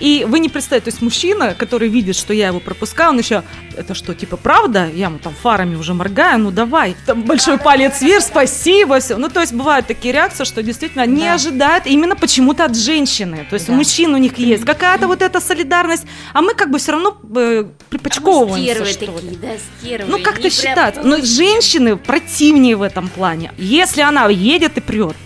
И 0.00 0.24
вы 0.26 0.38
не 0.40 0.48
представляете, 0.48 0.86
то 0.86 0.94
есть 0.94 1.02
мужчина, 1.02 1.54
который 1.54 1.88
видит, 1.88 2.16
что 2.16 2.32
я 2.32 2.48
его 2.48 2.58
пропускаю, 2.58 3.10
он 3.10 3.18
еще, 3.18 3.42
это 3.76 3.94
что, 3.94 4.14
типа, 4.14 4.36
правда? 4.38 4.88
Я 4.94 5.06
ему 5.06 5.18
там 5.18 5.34
фарами 5.42 5.76
уже 5.76 5.92
моргаю, 5.94 6.38
ну 6.40 6.50
давай, 6.50 6.96
там 7.06 7.22
большой 7.22 7.58
палец 7.58 8.00
вверх, 8.00 8.24
спасибо, 8.24 8.98
все. 9.00 9.16
Ну, 9.18 9.28
то 9.28 9.40
есть 9.40 9.52
бывают 9.52 9.86
такие 9.86 10.12
реакции, 10.14 10.44
что 10.44 10.62
действительно 10.62 11.04
не 11.06 11.24
Да. 11.24 11.34
ожидают 11.34 11.86
именно 11.86 12.16
почему-то 12.16 12.64
от 12.64 12.76
женщины. 12.76 13.46
То 13.50 13.54
есть 13.54 13.68
у 13.68 13.72
Да. 13.72 13.78
мужчин 13.78 14.14
у 14.14 14.16
них 14.16 14.38
есть 14.38 14.64
какая-то 14.64 15.06
вот 15.06 15.20
эта 15.22 15.38
солидарность, 15.40 16.06
а 16.32 16.40
мы 16.40 16.54
как 16.54 16.70
бы 16.70 16.78
все 16.78 16.92
равно 16.92 17.18
э, 17.36 17.64
припочковываемся, 17.90 18.72
Стервы 18.72 18.86
что 18.92 19.04
ли. 19.04 19.12
такие, 19.12 19.36
да, 19.38 19.48
стервы. 19.82 20.10
Ну, 20.10 20.22
как-то 20.22 20.48
считать. 20.50 21.04
Но 21.04 21.18
женщины 21.18 21.96
противнее 21.96 22.76
в 22.76 22.82
этом 22.82 23.08
плане. 23.08 23.52
Если 23.58 24.00
она 24.00 24.28
едет 24.28 24.78
и 24.78 24.80
прет, 24.80 25.16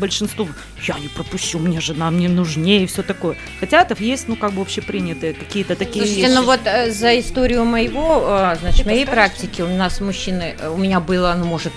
большинству, 0.00 0.48
я 0.88 0.98
не 0.98 1.08
пропущу, 1.08 1.58
мне 1.58 1.80
жена, 1.80 2.10
мне 2.10 2.28
нужнее 2.28 2.84
и 2.84 2.86
все 2.86 3.02
такое. 3.02 3.36
Хотя 3.60 3.82
это 3.82 3.94
есть, 4.02 4.28
ну, 4.28 4.36
как 4.36 4.52
бы 4.52 4.62
общепринятые 4.62 5.34
какие-то 5.34 5.76
такие 5.76 6.04
Слушайте, 6.04 6.22
вещи. 6.22 6.34
ну 6.34 6.44
вот 6.44 6.60
э, 6.64 6.90
за 6.90 7.18
историю 7.20 7.64
моего, 7.64 8.24
э, 8.26 8.56
значит, 8.60 8.86
моей 8.86 9.06
практики 9.06 9.62
у 9.62 9.68
нас 9.68 10.00
мужчины, 10.00 10.56
э, 10.58 10.68
у 10.68 10.76
меня 10.76 11.00
было, 11.00 11.34
ну, 11.38 11.44
может, 11.44 11.72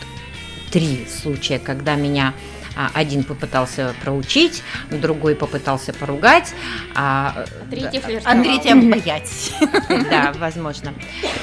три 0.74 1.06
случая, 1.08 1.60
когда 1.60 1.94
меня 1.96 2.34
а, 2.75 2.89
один 2.96 3.24
попытался 3.24 3.94
проучить, 4.03 4.63
другой 4.89 5.36
попытался 5.36 5.94
поругать, 5.94 6.51
а 6.96 7.46
Третий 7.70 8.00
флиртовал. 8.00 8.36
Андрей 8.36 8.60
тебя 8.60 8.75
боять. 8.75 9.53
да, 10.10 10.34
возможно. 10.39 10.92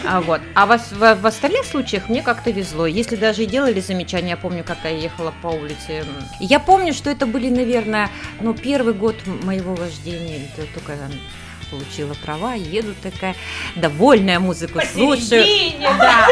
А, 0.04 0.20
вот. 0.20 0.40
а 0.56 0.66
в, 0.66 0.72
ос- 0.72 0.90
в- 0.90 1.14
в 1.22 1.26
остальных 1.26 1.64
случаях 1.66 2.09
мне 2.09 2.22
как-то 2.22 2.50
везло. 2.50 2.85
Если 2.87 3.14
даже 3.14 3.44
и 3.44 3.46
делали 3.46 3.78
замечания, 3.78 4.31
я 4.31 4.37
помню, 4.37 4.64
как 4.64 4.78
я 4.83 4.90
ехала 4.90 5.33
по 5.40 5.46
улице. 5.46 6.05
Я 6.40 6.59
помню, 6.59 6.92
что 6.92 7.09
это 7.11 7.26
были, 7.26 7.48
наверное, 7.48 8.11
ну, 8.40 8.52
первый 8.52 8.94
год 8.94 9.14
моего 9.44 9.76
вождения. 9.76 10.37
или 10.38 10.48
то- 10.57 10.66
только 10.74 10.94
получила 11.70 12.14
права, 12.24 12.54
еду 12.54 12.94
такая, 13.02 13.35
довольная 13.76 14.38
музыку 14.40 14.80
слушаю. 14.92 15.44
Да, 15.80 16.26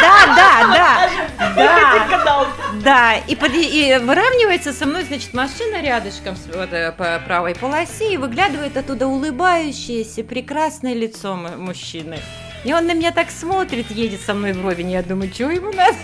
да, 0.00 0.34
да, 0.36 0.74
да, 0.74 1.08
да. 1.54 2.46
Да, 2.82 3.14
и, 3.16 3.34
под- 3.36 3.54
и 3.54 3.98
выравнивается 4.02 4.72
со 4.72 4.84
мной, 4.86 5.04
значит, 5.04 5.32
машина 5.32 5.80
рядышком 5.80 6.36
вот, 6.54 6.72
э, 6.72 6.92
по 6.92 7.20
правой 7.26 7.54
полосе, 7.54 8.12
и 8.12 8.16
выглядывает 8.16 8.76
оттуда 8.76 9.06
улыбающееся, 9.06 10.22
прекрасное 10.24 10.94
лицо 10.94 11.34
мужчины. 11.36 12.18
И 12.64 12.72
он 12.72 12.86
на 12.86 12.94
меня 12.94 13.12
так 13.12 13.30
смотрит, 13.30 13.90
едет 13.90 14.20
со 14.22 14.32
мной 14.34 14.52
вровень, 14.54 14.90
я 14.90 15.02
думаю, 15.02 15.30
что 15.32 15.50
ему 15.50 15.70
надо? 15.72 15.96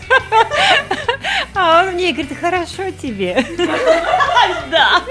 А 1.55 1.83
он 1.85 1.95
мне 1.95 2.13
говорит, 2.13 2.39
хорошо 2.39 2.91
тебе. 2.91 3.45
Да. 4.71 5.03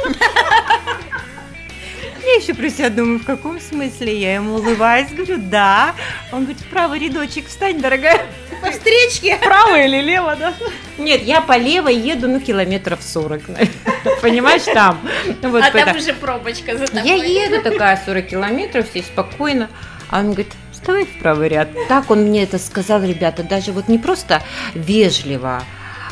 Я 2.25 2.35
еще 2.35 2.53
про 2.53 2.69
себя 2.69 2.89
думаю, 2.89 3.19
в 3.19 3.25
каком 3.25 3.59
смысле? 3.59 4.19
Я 4.19 4.35
ему 4.35 4.55
улыбаюсь, 4.55 5.09
говорю, 5.11 5.37
да. 5.37 5.95
Он 6.31 6.43
говорит, 6.43 6.61
в 6.61 6.65
правый 6.67 6.99
рядочек 6.99 7.47
встань, 7.47 7.81
дорогая. 7.81 8.25
По 8.61 8.71
встречке. 8.71 9.37
Право 9.37 9.81
или 9.81 10.01
лево, 10.01 10.35
да? 10.35 10.53
Нет, 10.97 11.23
я 11.23 11.41
по 11.41 11.57
левой 11.57 11.95
еду, 11.95 12.27
ну, 12.27 12.39
километров 12.39 13.01
40, 13.01 13.47
наверное. 13.47 14.19
понимаешь, 14.21 14.63
там. 14.63 14.99
Вот 15.41 15.63
А 15.63 15.71
там 15.71 15.95
уже 15.95 16.13
пробочка 16.13 16.77
за 16.77 16.87
тобой. 16.87 17.03
Я 17.05 17.15
еду 17.15 17.61
такая 17.61 18.01
40 18.05 18.27
километров, 18.27 18.89
все 18.89 19.01
спокойно. 19.01 19.69
А 20.09 20.19
он 20.19 20.31
говорит, 20.31 20.53
вставай 20.71 21.05
в 21.05 21.19
правый 21.19 21.49
ряд. 21.49 21.69
Так 21.87 22.09
он 22.11 22.23
мне 22.23 22.43
это 22.43 22.57
сказал, 22.57 23.03
ребята, 23.03 23.43
даже 23.43 23.71
вот 23.71 23.87
не 23.87 23.97
просто 23.97 24.41
вежливо, 24.73 25.63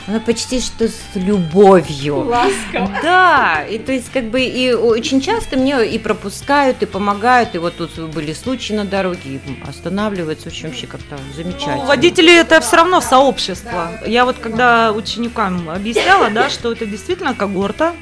но 0.07 0.19
почти 0.19 0.59
что 0.59 0.87
с 0.87 0.95
любовью. 1.15 2.19
Ласково. 2.25 2.91
Да, 3.01 3.63
и 3.69 3.77
то 3.77 3.91
есть 3.91 4.09
как 4.11 4.29
бы 4.29 4.41
и 4.41 4.73
очень 4.73 5.21
часто 5.21 5.57
мне 5.57 5.85
и 5.85 5.99
пропускают, 5.99 6.81
и 6.81 6.85
помогают, 6.85 7.55
и 7.55 7.57
вот 7.57 7.77
тут 7.77 7.97
были 8.13 8.33
случаи 8.33 8.73
на 8.73 8.85
дороге, 8.85 9.21
и 9.25 9.39
останавливаются 9.67 10.47
очень 10.47 10.69
вообще 10.69 10.87
как-то 10.87 11.17
замечательно. 11.35 11.77
Ну, 11.77 11.85
водители 11.85 12.33
это 12.33 12.59
все 12.61 12.77
равно 12.77 13.01
сообщество. 13.01 13.91
Я 14.05 14.25
вот 14.25 14.37
когда 14.39 14.91
ученикам 14.93 15.69
объясняла, 15.69 16.29
да, 16.29 16.49
что 16.49 16.71
это 16.71 16.85
действительно 16.85 17.33
когорта. 17.33 17.93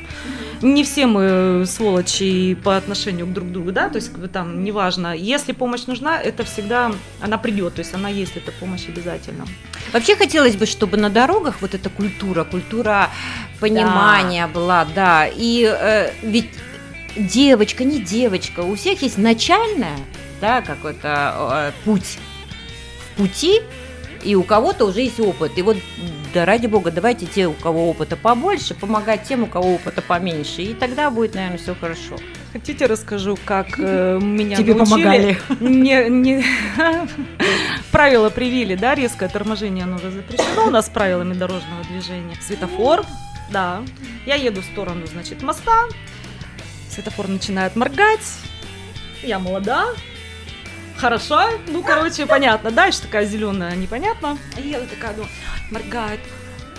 Не 0.62 0.84
все 0.84 1.06
мы 1.06 1.66
сволочи 1.66 2.56
по 2.56 2.78
отношению 2.78 3.28
к 3.28 3.34
друг 3.34 3.52
другу, 3.52 3.72
да, 3.72 3.90
то 3.90 3.98
есть 3.98 4.12
там 4.32 4.64
неважно. 4.64 5.16
Если 5.16 5.52
помощь 5.52 5.86
нужна, 5.86 6.22
это 6.22 6.44
всегда 6.44 6.92
она 7.22 7.38
придет, 7.38 7.76
то 7.76 7.80
есть 7.80 7.94
она 7.94 8.10
есть, 8.10 8.36
эта 8.36 8.52
помощь 8.52 8.88
обязательно. 8.88 9.46
Вообще 9.94 10.16
хотелось 10.16 10.56
бы, 10.56 10.66
чтобы 10.66 10.98
на 10.98 11.10
дорогах 11.10 11.62
вот 11.62 11.74
эта 11.74 11.90
культура, 11.90 12.44
культура 12.44 13.10
понимания 13.60 14.48
была, 14.48 14.86
да. 14.86 15.28
И 15.28 15.64
э, 15.66 16.12
ведь 16.22 16.50
девочка, 17.16 17.84
не 17.84 18.00
девочка, 18.00 18.62
у 18.62 18.76
всех 18.76 19.02
есть 19.02 19.18
начальная, 19.18 19.98
да, 20.42 20.62
какой-то 20.62 21.36
э, 21.38 21.72
путь 21.84 22.18
в 23.00 23.18
пути, 23.18 23.62
и 24.26 24.36
у 24.36 24.44
кого-то 24.44 24.86
уже 24.86 25.02
есть 25.02 25.20
опыт. 25.20 25.58
И 25.58 25.62
вот, 25.62 25.78
да 26.34 26.46
ради 26.46 26.66
бога, 26.68 26.92
давайте 26.92 27.28
те, 27.28 27.48
у 27.48 27.54
кого 27.54 27.90
опыта 27.90 28.18
побольше, 28.18 28.74
помогать 28.74 29.24
тем, 29.24 29.44
у 29.44 29.48
кого 29.48 29.76
опыта 29.76 30.02
поменьше. 30.02 30.64
И 30.64 30.74
тогда 30.74 31.12
будет, 31.12 31.36
наверное, 31.36 31.60
все 31.60 31.76
хорошо. 31.76 32.18
Хотите, 32.52 32.88
расскажу, 32.88 33.38
как 33.46 33.68
э, 33.78 34.20
меня 34.22 34.58
Тебе 34.58 34.74
научили? 34.74 34.96
помогали. 34.96 35.38
Не, 35.60 36.10
не... 36.10 36.44
Правила 37.92 38.30
привили, 38.30 38.76
да, 38.76 38.96
резкое 38.96 39.30
торможение, 39.30 39.84
оно 39.84 39.98
уже 39.98 40.12
запрещено 40.12 40.68
у 40.68 40.72
нас 40.72 40.90
правилами 40.90 41.34
дорожного 41.34 41.84
движения. 41.84 42.36
Светофор, 42.42 43.06
да. 43.52 43.84
Я 44.26 44.36
еду 44.36 44.62
в 44.62 44.66
сторону, 44.66 45.06
значит, 45.06 45.44
моста. 45.44 45.86
Светофор 46.90 47.28
начинает 47.28 47.76
моргать. 47.76 48.26
Я 49.22 49.40
молода, 49.40 49.88
хороша, 50.98 51.48
ну, 51.68 51.84
короче, 51.84 52.26
понятно. 52.26 52.72
Дальше 52.72 53.02
такая 53.02 53.26
зеленая, 53.26 53.76
непонятно. 53.76 54.38
И 54.58 54.70
я 54.70 54.80
такая, 54.80 55.14
думаю, 55.14 55.30
моргает. 55.72 56.20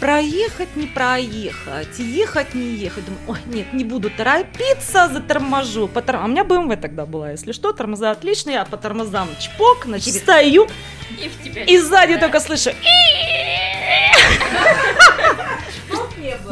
Проехать, 0.01 0.77
не 0.77 0.87
проехать, 0.87 1.99
ехать, 1.99 2.55
не 2.55 2.75
ехать. 2.75 3.07
Думаю, 3.07 3.23
ой, 3.29 3.39
нет, 3.47 3.73
не 3.73 3.83
буду 3.83 4.11
торопиться, 4.11 5.09
заторможу. 5.09 5.89
По 5.89 6.03
тор- 6.03 6.17
А 6.17 6.25
у 6.25 6.29
меня 6.29 6.43
BMW 6.43 6.77
тогда 6.77 7.07
была, 7.07 7.31
если 7.31 7.53
что, 7.53 7.73
тормоза 7.73 8.11
отличные, 8.11 8.57
я 8.57 8.65
по 8.67 8.77
тормозам 8.77 9.29
чпок, 9.41 9.85
значит, 9.87 10.13
стою, 10.15 10.69
И 11.19 11.29
в 11.31 11.43
тебя 11.43 11.65
и 11.65 11.79
сзади 11.79 12.19
только 12.19 12.41
слышу 12.41 12.73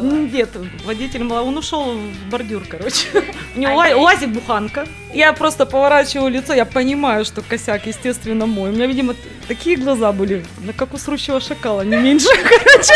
нет, 0.01 0.49
водитель 0.85 1.23
был, 1.23 1.47
он 1.47 1.57
ушел 1.57 1.97
в 1.97 2.29
бордюр, 2.29 2.63
короче. 2.67 3.07
У 3.55 3.59
него 3.59 3.73
УА- 3.73 3.95
УАЗик 3.95 4.29
буханка. 4.29 4.85
Я 5.13 5.31
просто 5.33 5.65
поворачиваю 5.65 6.29
лицо, 6.29 6.53
я 6.53 6.65
понимаю, 6.65 7.23
что 7.23 7.41
косяк, 7.41 7.87
естественно, 7.87 8.45
мой. 8.45 8.69
У 8.69 8.73
меня, 8.73 8.85
видимо, 8.85 9.15
такие 9.47 9.77
глаза 9.77 10.11
были, 10.11 10.45
ну, 10.59 10.73
как 10.75 10.93
у 10.93 10.97
срущего 10.97 11.39
шакала, 11.39 11.81
не 11.81 11.95
меньше. 11.95 12.27
Короче, 12.43 12.93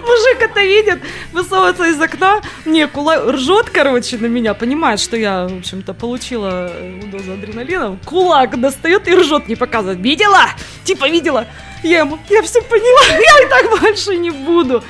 мужик 0.00 0.42
это 0.42 0.60
видит, 0.60 0.98
высовывается 1.32 1.86
из 1.88 2.00
окна, 2.00 2.42
не, 2.66 2.86
кула... 2.86 3.32
ржет, 3.32 3.70
короче, 3.70 4.18
на 4.18 4.26
меня, 4.26 4.54
понимает, 4.54 5.00
что 5.00 5.16
я, 5.16 5.46
в 5.46 5.58
общем-то, 5.58 5.94
получила 5.94 6.70
э, 6.70 7.00
дозу 7.06 7.32
адреналина. 7.32 7.98
Кулак 8.04 8.60
достает 8.60 9.08
и 9.08 9.14
ржет, 9.14 9.48
не 9.48 9.56
показывает. 9.56 9.98
Видела? 10.00 10.50
Типа 10.84 11.08
видела? 11.08 11.46
Я 11.82 12.00
ему, 12.00 12.18
я 12.28 12.42
все 12.42 12.60
поняла, 12.62 13.02
я 13.08 13.46
и 13.46 13.48
так 13.48 13.80
больше 13.80 14.16
не 14.16 14.30
буду. 14.30 14.84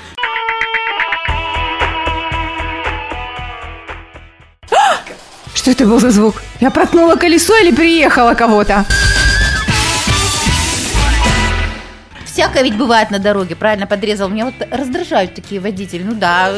Что 5.63 5.71
это 5.71 5.87
был 5.87 6.01
за 6.01 6.11
звук? 6.11 6.43
Я 6.61 6.73
проткнула 6.73 7.15
колесо 7.15 7.57
или 7.57 7.73
приехала 7.73 8.35
кого-то? 8.35 8.85
Всякое 12.25 12.65
ведь 12.65 12.77
бывает 12.77 13.13
на 13.13 13.21
дороге, 13.21 13.55
правильно 13.55 13.87
подрезал. 13.87 14.29
Меня 14.29 14.47
вот 14.47 14.55
раздражают 14.73 15.35
такие 15.35 15.61
водители. 15.61 16.03
Ну 16.03 16.15
да. 16.15 16.51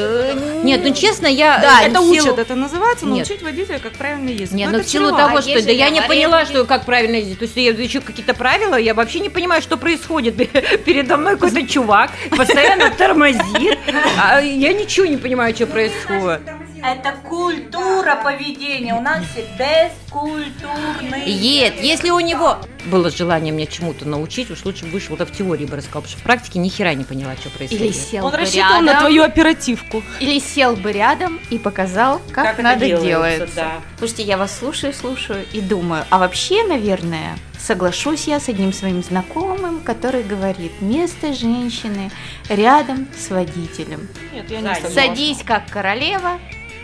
Нет, 0.63 0.81
ну 0.85 0.95
честно, 0.95 1.27
я... 1.27 1.59
Да, 1.59 1.83
это 1.83 1.99
силу- 1.99 2.13
учат, 2.13 2.39
это 2.39 2.55
называется 2.55 3.05
Нет. 3.05 3.29
научить 3.29 3.43
водителя, 3.43 3.79
как 3.79 3.93
правильно 3.93 4.31
ездить. 4.31 4.53
Нет, 4.53 4.69
Но 4.69 4.73
ну 4.73 4.79
это 4.79 4.89
в 4.89 4.91
силу 4.91 5.09
чревато. 5.09 5.27
того, 5.27 5.39
А 5.39 5.43
что 5.43 5.63
да 5.63 5.71
я 5.73 5.91
не 5.91 6.01
поняла, 6.01 6.47
что 6.47 6.65
как 6.65 6.87
правильно 6.87 7.17
ездить. 7.17 7.41
То 7.41 7.45
есть 7.45 7.57
я 7.57 7.73
еще 7.73 8.01
какие-то 8.01 8.33
правила, 8.33 8.77
я 8.77 8.95
вообще 8.95 9.21
не 9.21 9.29
понимаю, 9.29 9.61
что 9.61 9.77
происходит. 9.77 10.37
Передо 10.87 11.19
мной 11.19 11.35
какой-то 11.35 11.67
чувак 11.67 12.13
постоянно 12.31 12.91
тормозит. 12.91 13.79
а 14.19 14.41
я 14.41 14.73
ничего 14.73 15.05
не 15.05 15.19
понимаю, 15.19 15.55
что 15.55 15.67
происходит. 15.67 16.41
Это 16.87 17.15
культура 17.27 18.21
поведения. 18.23 18.95
У 18.95 19.01
нас 19.01 19.25
все 19.33 19.47
бескультурные. 19.59 21.35
Нет, 21.35 21.81
если 21.81 22.11
у 22.11 22.21
него 22.21 22.59
было 22.85 23.11
желание 23.11 23.55
меня 23.55 23.65
чему-то 23.65 24.07
научить, 24.07 24.51
уж 24.51 24.67
лучше 24.67 24.85
бы 24.85 24.91
вышел 24.91 25.17
да 25.17 25.25
в 25.25 25.33
теории 25.33 25.65
бы 25.65 25.77
рассказал, 25.77 26.03
потому 26.03 26.11
что 26.13 26.21
в 26.21 26.25
практике 26.25 26.59
ни 26.59 26.69
хера 26.69 26.93
не 26.93 27.05
поняла, 27.05 27.37
что 27.37 27.49
Или 27.49 27.57
происходит. 27.57 27.97
сел 27.97 28.27
Он 28.27 28.31
бы 28.33 28.37
рассчитывал 28.37 28.83
на 28.83 28.87
рядом, 28.89 29.01
твою 29.01 29.23
оперативку. 29.23 30.03
или 30.21 30.39
сел 30.39 30.77
бы 30.77 30.93
рядом 30.93 31.41
и 31.49 31.59
показал, 31.59 32.21
как, 32.31 32.53
это 32.53 32.63
надо 32.63 32.85
делается, 32.85 33.07
делается. 33.07 33.57
да. 33.57 33.73
Слушайте, 33.99 34.25
я 34.25 34.37
вас 34.37 34.59
слушаю, 34.59 34.93
слушаю 34.93 35.47
и 35.55 35.63
думаю, 35.63 36.05
а 36.11 36.19
вообще, 36.19 36.65
наверное, 36.65 37.39
соглашусь 37.59 38.27
я 38.27 38.39
с 38.39 38.51
одним 38.51 38.75
своим 38.75 39.03
знакомым, 39.03 39.81
который 39.81 40.23
говорит, 40.23 40.83
место 40.83 41.33
женщины 41.33 42.11
рядом 42.51 43.09
с 43.19 43.31
водителем. 43.31 44.07
Нет, 44.35 44.51
я 44.51 44.61
не. 44.61 44.91
Садись 44.91 45.43
как 45.43 45.71
королева, 45.71 46.39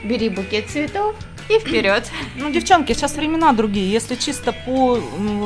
бери 0.04 0.28
букет 0.28 0.70
цветов 0.70 1.14
и 1.48 1.58
вперед. 1.58 2.08
Ну, 2.36 2.50
девчонки, 2.50 2.92
сейчас 2.92 3.16
времена 3.16 3.52
другие. 3.52 3.90
Если 3.90 4.14
чисто 4.14 4.52
по 4.52 5.00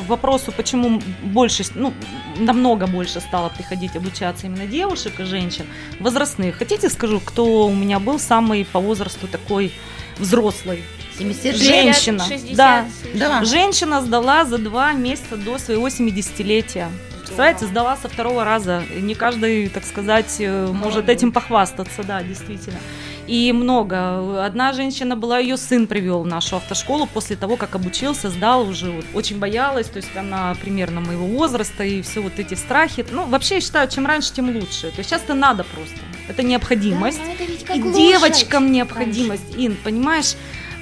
вопросу, 0.09 0.53
почему 0.53 1.01
больше, 1.23 1.65
ну, 1.75 1.93
намного 2.39 2.87
больше 2.87 3.21
стало 3.21 3.49
приходить 3.49 3.97
обучаться 3.97 4.47
именно 4.47 4.67
девушек 4.67 5.21
и 5.21 5.25
женщин, 5.25 5.67
возрастных. 6.01 6.57
Хотите, 6.57 6.89
скажу, 6.91 7.21
кто 7.21 7.67
у 7.67 7.75
меня 7.75 7.99
был 7.99 8.19
самый 8.19 8.65
по 8.65 8.81
возрасту 8.81 9.27
такой 9.27 9.73
взрослый? 10.19 10.83
70 11.19 11.57
Женщина. 11.57 12.25
60, 12.25 12.57
Да. 12.57 12.87
Да. 13.15 13.45
Женщина 13.45 14.01
сдала 14.03 14.45
за 14.45 14.59
два 14.59 14.93
месяца 14.93 15.37
до 15.37 15.59
своего 15.59 15.89
70-летия. 15.89 16.89
Представляете, 17.19 17.67
сдала 17.67 17.97
со 17.97 18.09
второго 18.09 18.45
раза. 18.45 18.83
Не 19.01 19.15
каждый, 19.15 19.69
так 19.69 19.85
сказать, 19.85 20.37
э, 20.39 20.67
может 20.67 21.09
этим 21.09 21.33
похвастаться, 21.33 22.03
да, 22.03 22.23
действительно. 22.23 22.79
И 23.27 23.53
много. 23.53 24.45
Одна 24.45 24.73
женщина 24.73 25.17
была, 25.17 25.39
ее 25.39 25.57
сын 25.57 25.87
привел 25.87 26.23
в 26.23 26.27
нашу 26.27 26.57
автошколу 26.57 27.07
после 27.07 27.37
того, 27.37 27.57
как 27.57 27.75
обучился, 27.75 28.31
сдал 28.31 28.69
уже, 28.69 28.91
вот, 28.91 29.05
очень 29.15 29.39
боялась, 29.39 29.87
то 29.87 29.97
есть 29.97 30.15
она 30.17 30.55
примерно 30.61 31.01
моего 31.01 31.27
возраста 31.27 31.85
и 31.85 32.03
все 32.03 32.21
вот 32.21 32.39
эти 32.39 32.55
страхи. 32.55 33.05
Ну, 33.11 33.27
вообще, 33.27 33.57
я 33.57 33.61
считаю, 33.61 33.89
чем 33.89 34.07
раньше, 34.07 34.33
тем 34.33 34.55
лучше. 34.55 34.91
То 34.91 34.99
есть 34.99 35.11
сейчас 35.11 35.23
это 35.23 35.35
надо 35.35 35.65
просто. 35.65 35.97
Это 36.29 36.43
необходимость. 36.43 37.21
и 37.75 37.81
девочкам 37.81 38.73
необходимость, 38.73 39.55
Ин, 39.57 39.77
понимаешь? 39.83 40.35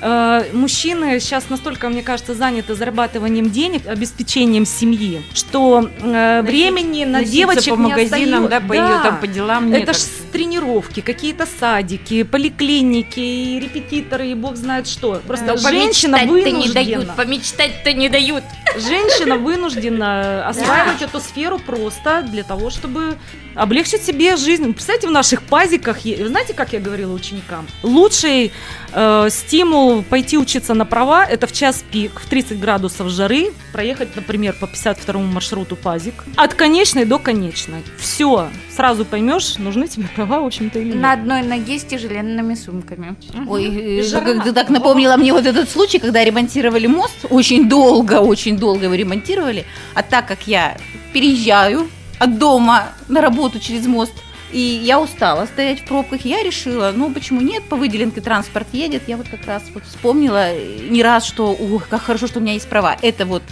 Э, 0.02 0.44
Мужчины 0.52 1.20
сейчас 1.20 1.48
настолько, 1.48 1.88
мне 1.88 2.02
кажется, 2.02 2.34
заняты 2.34 2.74
зарабатыванием 2.74 3.50
денег, 3.50 3.86
обеспечением 3.86 4.66
семьи, 4.66 5.22
что 5.32 5.88
э, 6.00 6.42
времени 6.42 7.04
на 7.04 7.24
девочек 7.24 7.74
по 7.74 7.76
магазинам, 7.76 8.42
не 8.42 8.48
да, 8.48 8.60
по 8.60 8.72
ее 8.72 9.00
там 9.02 9.20
по 9.20 9.26
делам 9.28 9.70
нет. 9.70 9.84
Это 9.84 9.92
ж 9.92 10.02
тренировки, 10.32 11.00
какие-то 11.00 11.46
садики, 11.46 12.24
поликлиники, 12.24 13.20
и 13.20 13.60
репетиторы, 13.60 14.28
и 14.28 14.34
бог 14.34 14.56
знает 14.56 14.88
что. 14.88 15.22
Просто 15.26 15.56
женщина 15.56 16.18
Помечтать-то 16.18 16.50
не 16.50 16.68
дают, 16.72 16.88
вынуждена. 16.88 17.14
помечтать-то 17.16 17.92
не 17.92 18.08
дают. 18.08 18.44
Женщина 18.76 19.36
вынуждена 19.36 20.48
осваивать 20.48 21.02
эту 21.02 21.20
сферу 21.20 21.60
просто 21.60 22.22
для 22.22 22.42
того, 22.42 22.70
чтобы 22.70 23.16
облегчить 23.54 24.02
себе 24.02 24.36
жизнь. 24.36 24.72
Представьте, 24.72 25.08
в 25.08 25.10
наших 25.10 25.42
пазиках, 25.42 26.00
знаете, 26.02 26.54
как 26.54 26.72
я 26.72 26.80
говорила 26.80 27.12
ученикам? 27.12 27.66
Лучший 27.82 28.52
э, 28.92 29.28
стимул 29.30 30.02
пойти 30.02 30.38
учиться 30.38 30.74
на 30.74 30.84
права– 30.84 31.24
это 31.30 31.46
в 31.46 31.52
час 31.52 31.84
пик, 31.90 32.20
в 32.20 32.28
30 32.28 32.60
градусов 32.60 33.08
жары, 33.08 33.52
проехать, 33.72 34.14
например, 34.16 34.54
по 34.58 34.66
52 34.66 35.20
маршруту 35.20 35.76
пазик, 35.76 36.24
от 36.36 36.54
конечной 36.54 37.04
до 37.04 37.18
конечной. 37.18 37.82
Все, 37.98 38.48
сразу 38.74 39.04
поймешь, 39.04 39.58
нужны 39.58 39.88
тебе 39.88 40.06
права, 40.14 40.40
в 40.40 40.46
общем-то, 40.46 40.78
или 40.78 40.88
нет. 40.88 40.96
На 40.96 41.12
одной 41.12 41.42
ноге 41.42 41.78
с 41.78 41.84
тяжеленными 41.84 42.54
сумками. 42.54 43.16
Ой, 43.46 44.00
э, 44.00 44.10
как 44.10 44.44
ты 44.44 44.52
так 44.52 44.70
напомнила 44.70 45.16
мне 45.16 45.32
вот 45.32 45.46
этот 45.46 45.68
случай, 45.68 45.98
когда 45.98 46.24
ремонтировали 46.24 46.86
мост, 46.86 47.26
очень 47.30 47.68
долго, 47.68 48.20
очень 48.20 48.56
долго 48.56 48.84
его 48.84 48.94
ремонтировали, 48.94 49.64
а 49.94 50.02
так 50.02 50.26
как 50.26 50.46
я 50.46 50.76
переезжаю 51.12 51.88
от 52.22 52.38
дома 52.38 52.92
на 53.08 53.20
работу 53.20 53.58
через 53.58 53.86
мост, 53.86 54.12
и 54.52 54.60
я 54.60 55.00
устала 55.00 55.46
стоять 55.46 55.80
в 55.80 55.86
пробках, 55.86 56.24
я 56.24 56.44
решила, 56.44 56.92
ну 56.94 57.10
почему 57.10 57.40
нет, 57.40 57.64
по 57.64 57.74
выделенке 57.74 58.20
транспорт 58.20 58.68
едет, 58.72 59.02
я 59.08 59.16
вот 59.16 59.26
как 59.28 59.44
раз 59.44 59.64
вот 59.74 59.84
вспомнила 59.84 60.52
э, 60.52 60.88
не 60.88 61.02
раз, 61.02 61.26
что, 61.26 61.50
ух, 61.50 61.88
как 61.88 62.02
хорошо, 62.02 62.28
что 62.28 62.38
у 62.38 62.42
меня 62.42 62.52
есть 62.52 62.68
права. 62.68 62.96
Это 63.02 63.26
вот 63.26 63.42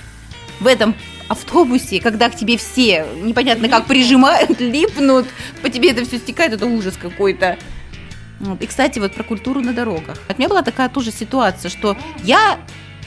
в 0.60 0.68
этом 0.68 0.94
автобусе, 1.26 2.00
когда 2.00 2.30
к 2.30 2.36
тебе 2.36 2.56
все 2.58 3.06
непонятно 3.20 3.68
как 3.68 3.86
прижимают, 3.86 4.60
липнут, 4.60 5.26
по 5.62 5.68
тебе 5.68 5.90
это 5.90 6.04
все 6.04 6.18
стекает, 6.18 6.52
это 6.52 6.66
ужас 6.66 6.96
какой-то. 6.96 7.58
Вот. 8.38 8.62
И, 8.62 8.66
кстати, 8.66 9.00
вот 9.00 9.14
про 9.14 9.24
культуру 9.24 9.60
на 9.60 9.72
дорогах. 9.72 10.16
У 10.28 10.38
меня 10.38 10.48
была 10.48 10.62
такая 10.62 10.88
тоже 10.88 11.10
ситуация, 11.10 11.70
что 11.70 11.96
я 12.22 12.60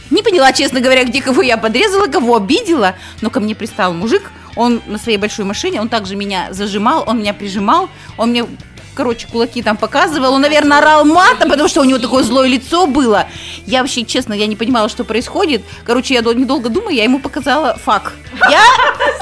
не 0.10 0.22
поняла, 0.24 0.52
честно 0.52 0.82
говоря, 0.82 1.06
где 1.06 1.22
кого 1.22 1.42
я 1.42 1.58
подрезала, 1.58 2.08
кого 2.08 2.36
обидела, 2.36 2.96
но 3.22 3.30
ко 3.30 3.40
мне 3.40 3.56
пристал 3.56 3.94
мужик, 3.94 4.30
он 4.56 4.82
на 4.86 4.98
своей 4.98 5.18
большой 5.18 5.46
машине, 5.46 5.82
он 5.82 5.90
также 5.90 6.16
меня 6.16 6.48
зажимал, 6.52 7.04
он 7.08 7.20
меня 7.20 7.34
прижимал, 7.34 7.90
он 8.18 8.30
мне 8.30 8.46
короче, 8.94 9.28
кулаки 9.32 9.62
там 9.62 9.78
показывал. 9.78 10.34
Он, 10.34 10.42
наверное, 10.42 10.78
орал 10.80 11.06
матом, 11.06 11.50
потому 11.50 11.68
что 11.70 11.82
у 11.82 11.84
него 11.84 12.00
такое 12.00 12.24
злое 12.24 12.48
лицо 12.48 12.86
было. 12.88 13.28
Я 13.66 13.82
вообще, 13.82 14.04
честно, 14.06 14.34
я 14.34 14.48
не 14.48 14.56
понимала, 14.56 14.90
что 14.90 15.04
происходит. 15.04 15.64
Короче, 15.86 16.14
я 16.14 16.22
дол- 16.22 16.34
недолго 16.34 16.70
думаю, 16.70 16.96
я 16.96 17.04
ему 17.04 17.20
показала 17.20 17.78
фак. 17.84 18.14
Я, 18.50 18.62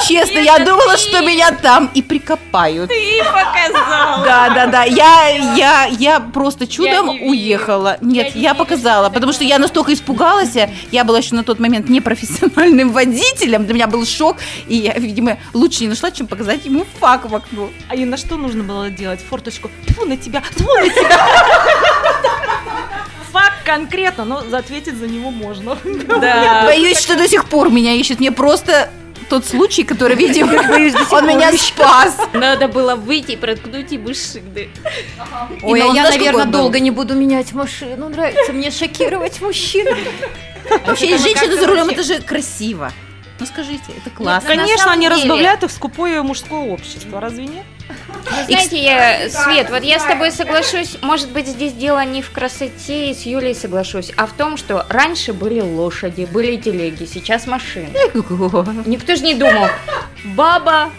честно, 0.07 0.39
я 0.39 0.59
думала, 0.59 0.97
что 0.97 1.21
меня 1.21 1.51
там 1.51 1.89
и 1.93 2.01
прикопают. 2.01 2.89
Ты 2.89 3.19
показал. 3.23 4.23
Да, 4.23 4.49
да, 4.49 4.67
да. 4.67 4.83
Я, 4.83 5.29
я, 5.55 5.85
я 5.85 6.19
просто 6.19 6.67
чудом 6.67 7.09
уехала. 7.09 7.97
Нет, 8.01 8.35
я, 8.35 8.53
показала, 8.53 9.09
потому 9.09 9.33
что 9.33 9.43
я 9.43 9.59
настолько 9.59 9.93
испугалась. 9.93 10.55
Я 10.91 11.03
была 11.03 11.19
еще 11.19 11.35
на 11.35 11.43
тот 11.43 11.59
момент 11.59 11.89
непрофессиональным 11.89 12.89
водителем. 12.93 13.65
Для 13.65 13.73
меня 13.73 13.87
был 13.87 14.05
шок. 14.05 14.37
И 14.67 14.75
я, 14.77 14.93
видимо, 14.93 15.37
лучше 15.53 15.81
не 15.83 15.89
нашла, 15.89 16.11
чем 16.11 16.27
показать 16.27 16.65
ему 16.65 16.85
фак 16.99 17.29
в 17.29 17.35
окно. 17.35 17.69
А 17.89 17.95
и 17.95 18.05
на 18.05 18.17
что 18.17 18.37
нужно 18.37 18.63
было 18.63 18.89
делать? 18.89 19.19
Форточку. 19.29 19.60
Фу 19.95 20.05
на 20.05 20.17
тебя, 20.17 20.41
фу 20.41 20.63
на 20.63 20.89
тебя. 20.89 21.27
Факт 23.31 23.63
конкретно, 23.65 24.25
но 24.25 24.43
ответить 24.57 24.97
за 24.97 25.07
него 25.07 25.31
можно. 25.31 25.77
Да. 26.07 26.63
Боюсь, 26.65 26.99
что 26.99 27.15
до 27.15 27.27
сих 27.27 27.45
пор 27.45 27.69
меня 27.69 27.93
ищет. 27.93 28.19
Мне 28.19 28.31
просто 28.31 28.89
тот 29.29 29.45
случай, 29.45 29.83
который, 29.85 30.17
видимо, 30.17 30.51
он 31.11 31.25
меня 31.25 31.53
спас. 31.53 32.17
Надо 32.33 32.67
было 32.67 32.95
выйти 32.95 33.31
и 33.31 33.35
проткнуть 33.37 33.89
ему 33.91 34.13
шины. 34.13 34.69
Ой, 35.63 35.81
а 35.81 35.85
я, 35.93 36.03
наверное, 36.03 36.45
долго 36.45 36.81
не 36.81 36.91
буду 36.91 37.15
менять 37.15 37.53
машину. 37.53 38.09
Нравится 38.09 38.51
мне 38.51 38.71
шокировать 38.71 39.39
мужчин. 39.39 39.87
Вообще, 40.85 41.17
женщина 41.17 41.55
за 41.55 41.67
рулем, 41.67 41.89
это 41.89 42.03
же 42.03 42.19
красиво. 42.19 42.91
Ну 43.39 43.47
скажите, 43.47 43.93
это 43.97 44.09
классно. 44.09 44.47
Конечно, 44.47 44.91
они 44.91 45.07
деле- 45.07 45.15
разбавляют 45.15 45.63
их 45.63 45.71
скупое 45.71 46.21
мужское 46.21 46.59
общество, 46.59 47.19
разве 47.19 47.47
нет? 47.47 47.65
Вы 48.25 48.43
знаете, 48.45 48.81
я, 48.81 49.29
Свет, 49.29 49.69
вот 49.69 49.83
я 49.83 49.99
с 49.99 50.03
тобой 50.03 50.31
соглашусь, 50.31 50.97
может 51.01 51.31
быть, 51.31 51.47
здесь 51.47 51.73
дело 51.73 52.03
не 52.05 52.21
в 52.21 52.31
красоте, 52.31 53.11
и 53.11 53.13
с 53.13 53.23
Юлей 53.25 53.55
соглашусь, 53.55 54.11
а 54.17 54.25
в 54.25 54.33
том, 54.33 54.57
что 54.57 54.85
раньше 54.89 55.33
были 55.33 55.61
лошади, 55.61 56.27
были 56.31 56.57
телеги, 56.57 57.05
сейчас 57.05 57.47
машины. 57.47 57.89
Никто 58.85 59.15
же 59.15 59.23
не 59.23 59.35
думал, 59.35 59.67
баба 60.35 60.91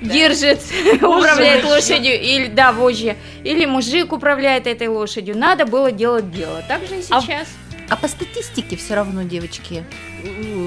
держит, 0.00 0.60
управляет 0.94 1.64
лошадью, 1.64 2.20
или, 2.20 2.46
да, 2.46 2.72
вожжи, 2.72 3.16
или 3.44 3.64
мужик 3.66 4.12
управляет 4.12 4.66
этой 4.66 4.88
лошадью. 4.88 5.36
Надо 5.36 5.66
было 5.66 5.92
делать 5.92 6.30
дело. 6.32 6.62
Так 6.66 6.86
же 6.86 6.96
и 6.96 7.04
А- 7.10 7.20
сейчас. 7.20 7.48
А 7.88 7.96
по 7.96 8.08
статистике 8.08 8.76
все 8.76 8.94
равно, 8.94 9.22
девочки, 9.22 9.84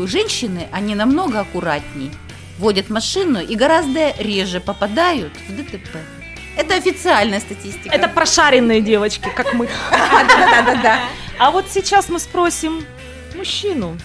женщины, 0.05 0.67
они 0.71 0.93
намного 0.93 1.39
аккуратней 1.39 2.11
водят 2.59 2.89
машину 2.89 3.39
и 3.39 3.55
гораздо 3.55 4.11
реже 4.17 4.59
попадают 4.59 5.33
в 5.47 5.55
ДТП. 5.55 5.97
Это 6.57 6.75
официальная 6.75 7.39
статистика. 7.41 7.93
Это 7.93 8.07
прошаренные 8.07 8.81
девочки, 8.81 9.29
как 9.35 9.53
мы. 9.53 9.67
да-да-да. 9.91 10.99
А 11.37 11.51
вот 11.51 11.65
сейчас 11.69 12.07
мы 12.07 12.19
спросим 12.19 12.85
мужчину, 13.35 13.97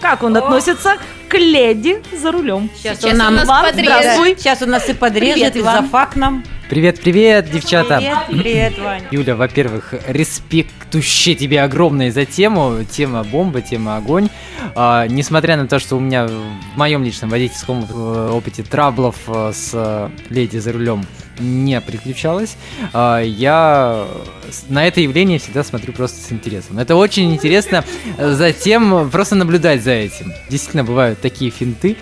как 0.00 0.22
он 0.22 0.36
относится 0.36 0.98
к 1.28 1.34
леди 1.34 2.02
за 2.16 2.30
рулем. 2.30 2.70
Сейчас, 2.76 2.98
Сейчас 2.98 3.12
он 3.12 3.18
нам 3.18 3.34
у 3.34 3.36
нас 3.38 3.48
Вам 3.48 3.64
подрежет. 3.64 3.92
здравствуй. 4.02 4.36
Сейчас 4.38 4.62
у 4.62 4.66
нас 4.66 4.88
и 4.88 4.94
подрежет, 4.94 5.52
Привет, 5.52 5.56
и 5.56 5.62
зафак 5.62 6.14
нам. 6.14 6.44
Привет, 6.68 7.00
привет, 7.00 7.48
девчата. 7.48 7.98
Привет, 7.98 8.42
привет, 8.42 8.78
Ваня. 8.80 9.06
Юля, 9.12 9.36
во-первых, 9.36 9.94
респектуще 10.08 11.36
тебе 11.36 11.62
огромное 11.62 12.10
за 12.10 12.24
тему. 12.24 12.78
Тема 12.90 13.22
бомба, 13.22 13.60
тема 13.60 13.96
огонь. 13.96 14.28
А, 14.74 15.06
несмотря 15.06 15.56
на 15.56 15.68
то, 15.68 15.78
что 15.78 15.96
у 15.96 16.00
меня 16.00 16.26
в 16.26 16.76
моем 16.76 17.04
личном 17.04 17.30
водительском 17.30 17.86
э, 17.88 18.30
опыте 18.32 18.64
траблов 18.64 19.14
э, 19.28 19.52
с 19.54 19.70
э, 19.74 20.10
леди 20.28 20.58
за 20.58 20.72
рулем 20.72 21.04
не 21.38 21.80
приключалось, 21.80 22.56
а, 22.92 23.20
я 23.20 24.06
на 24.68 24.86
это 24.86 25.00
явление 25.00 25.38
всегда 25.38 25.64
смотрю 25.64 25.92
просто 25.92 26.20
с 26.20 26.32
интересом. 26.32 26.78
Это 26.78 26.94
очень 26.96 27.32
интересно 27.34 27.84
э, 28.18 28.32
затем 28.32 29.10
просто 29.10 29.34
наблюдать 29.34 29.82
за 29.82 29.92
этим. 29.92 30.32
Действительно, 30.48 30.84
бывают 30.84 31.20
такие 31.20 31.50
финты, 31.50 31.96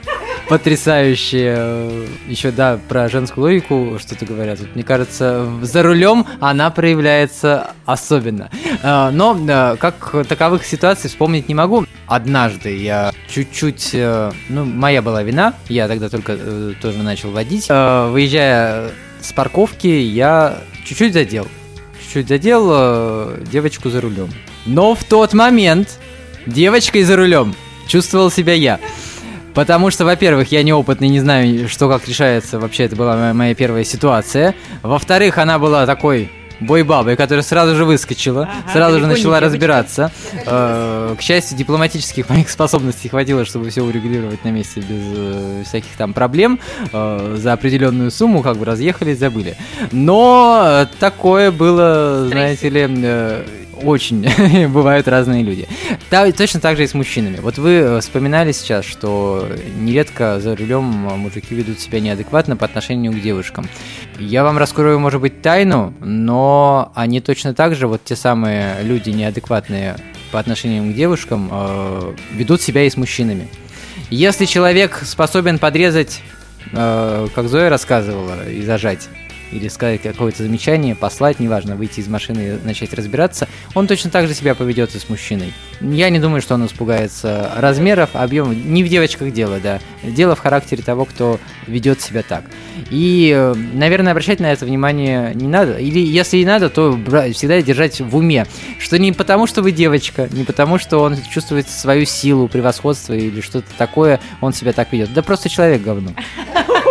потрясающие. 0.48 2.06
Еще, 2.28 2.50
да, 2.50 2.78
про 2.88 3.08
женскую 3.08 3.44
логику 3.44 3.98
что-то 4.00 4.26
говорят. 4.26 4.60
Вот, 4.60 4.74
мне 4.74 4.84
кажется, 4.84 5.48
за 5.62 5.82
рулем 5.82 6.26
она 6.40 6.70
проявляется 6.70 7.70
особенно. 7.86 8.50
Э, 8.82 9.10
Но 9.10 9.36
э, 9.48 9.76
как 9.78 10.26
таковых 10.28 10.64
ситуаций 10.64 11.08
вспомнить 11.08 11.48
не 11.48 11.54
могу. 11.54 11.86
Однажды 12.06 12.76
я 12.76 13.12
чуть-чуть... 13.28 13.90
э, 13.94 14.32
Ну, 14.48 14.64
моя 14.64 15.02
была 15.02 15.22
вина. 15.22 15.54
Я 15.68 15.88
тогда 15.88 16.08
только 16.08 16.36
тоже 16.80 17.02
начал 17.02 17.30
водить. 17.30 17.68
Выезжая 17.68 18.90
с 19.24 19.32
парковки, 19.32 19.86
я 19.86 20.58
чуть-чуть 20.84 21.14
задел. 21.14 21.48
Чуть-чуть 22.02 22.28
задел 22.28 22.68
э, 22.70 23.44
девочку 23.50 23.88
за 23.88 24.00
рулем. 24.00 24.28
Но 24.66 24.94
в 24.94 25.02
тот 25.04 25.32
момент 25.32 25.98
девочкой 26.46 27.04
за 27.04 27.16
рулем 27.16 27.54
чувствовал 27.88 28.30
себя 28.30 28.52
я. 28.52 28.78
Потому 29.54 29.90
что, 29.90 30.04
во-первых, 30.04 30.52
я 30.52 30.62
неопытный, 30.62 31.08
не 31.08 31.20
знаю, 31.20 31.68
что 31.68 31.88
как 31.88 32.06
решается. 32.06 32.58
Вообще, 32.58 32.84
это 32.84 32.96
была 32.96 33.16
моя, 33.16 33.34
моя 33.34 33.54
первая 33.54 33.84
ситуация. 33.84 34.54
Во-вторых, 34.82 35.38
она 35.38 35.58
была 35.58 35.86
такой 35.86 36.30
бойбабой, 36.60 37.16
которая 37.16 37.42
сразу 37.42 37.74
же 37.74 37.84
выскочила, 37.84 38.48
сразу 38.72 39.00
же 39.00 39.06
начала 39.06 39.38
девочка. 39.38 39.44
разбираться. 39.44 40.12
Э, 40.46 41.14
к 41.18 41.22
счастью, 41.22 41.56
дипломатических 41.58 42.28
моих 42.30 42.50
способностей 42.50 43.08
хватило, 43.08 43.44
чтобы 43.44 43.70
все 43.70 43.82
урегулировать 43.82 44.44
на 44.44 44.48
месте 44.48 44.80
без 44.80 45.02
э, 45.16 45.62
всяких 45.66 45.96
там 45.96 46.12
проблем. 46.12 46.60
Э, 46.92 47.36
за 47.38 47.52
определенную 47.52 48.10
сумму 48.10 48.42
как 48.42 48.56
бы 48.56 48.64
разъехались, 48.64 49.18
забыли. 49.18 49.56
Но 49.92 50.86
такое 50.98 51.50
было, 51.50 52.28
знаете 52.28 52.68
ли, 52.68 53.54
очень 53.84 54.68
бывают 54.68 55.08
разные 55.08 55.42
люди. 55.42 55.68
Та- 56.10 56.30
точно 56.32 56.60
так 56.60 56.76
же 56.76 56.84
и 56.84 56.86
с 56.86 56.94
мужчинами. 56.94 57.38
Вот 57.40 57.58
вы 57.58 57.70
э, 57.72 58.00
вспоминали 58.00 58.52
сейчас, 58.52 58.84
что 58.84 59.48
нередко 59.78 60.40
за 60.40 60.56
рулем 60.56 61.08
э, 61.08 61.16
мужики 61.16 61.54
ведут 61.54 61.80
себя 61.80 62.00
неадекватно 62.00 62.56
по 62.56 62.64
отношению 62.64 63.12
к 63.12 63.20
девушкам. 63.20 63.68
Я 64.18 64.44
вам 64.44 64.58
раскрою, 64.58 64.98
может 64.98 65.20
быть, 65.20 65.42
тайну, 65.42 65.94
но 66.00 66.92
они 66.94 67.20
точно 67.20 67.54
так 67.54 67.74
же, 67.74 67.86
вот 67.86 68.04
те 68.04 68.16
самые 68.16 68.82
люди 68.82 69.10
неадекватные 69.10 69.96
по 70.30 70.40
отношению 70.40 70.92
к 70.92 70.94
девушкам, 70.94 71.48
э, 71.50 72.14
ведут 72.32 72.60
себя 72.60 72.84
и 72.84 72.90
с 72.90 72.96
мужчинами. 72.96 73.48
Если 74.10 74.44
человек 74.44 75.02
способен 75.04 75.58
подрезать, 75.58 76.20
э, 76.72 77.28
как 77.34 77.48
Зоя 77.48 77.70
рассказывала, 77.70 78.48
и 78.48 78.62
зажать, 78.62 79.08
или 79.52 79.68
сказать 79.68 80.02
какое-то 80.02 80.42
замечание, 80.42 80.94
послать, 80.94 81.40
неважно, 81.40 81.76
выйти 81.76 82.00
из 82.00 82.08
машины 82.08 82.58
и 82.62 82.66
начать 82.66 82.92
разбираться, 82.94 83.48
он 83.74 83.86
точно 83.86 84.10
так 84.10 84.26
же 84.26 84.34
себя 84.34 84.54
поведет 84.54 84.94
и 84.94 84.98
с 84.98 85.08
мужчиной. 85.08 85.52
Я 85.80 86.10
не 86.10 86.18
думаю, 86.18 86.40
что 86.40 86.54
он 86.54 86.66
испугается 86.66 87.52
размеров, 87.56 88.10
объемов. 88.14 88.56
Не 88.56 88.82
в 88.84 88.88
девочках 88.88 89.32
дело, 89.32 89.58
да. 89.60 89.80
Дело 90.02 90.34
в 90.34 90.40
характере 90.40 90.82
того, 90.82 91.04
кто 91.04 91.38
ведет 91.66 92.00
себя 92.00 92.22
так. 92.22 92.44
И, 92.90 93.32
э, 93.34 93.54
наверное, 93.54 94.12
обращать 94.12 94.40
на 94.40 94.52
это 94.52 94.64
внимание 94.64 95.32
не 95.34 95.48
надо. 95.48 95.78
Или 95.78 96.00
если 96.00 96.38
и 96.38 96.44
надо, 96.44 96.68
то 96.68 96.92
всегда 97.32 97.60
держать 97.62 98.00
в 98.00 98.16
уме, 98.16 98.46
что 98.78 98.98
не 98.98 99.12
потому, 99.12 99.46
что 99.46 99.62
вы 99.62 99.72
девочка, 99.72 100.28
не 100.30 100.44
потому, 100.44 100.78
что 100.78 100.98
он 100.98 101.16
чувствует 101.30 101.68
свою 101.68 102.04
силу, 102.04 102.48
превосходство 102.48 103.12
или 103.12 103.40
что-то 103.40 103.68
такое, 103.76 104.20
он 104.40 104.52
себя 104.52 104.72
так 104.72 104.92
ведет. 104.92 105.12
Да 105.12 105.22
просто 105.22 105.48
человек 105.48 105.82
говно. 105.82 106.10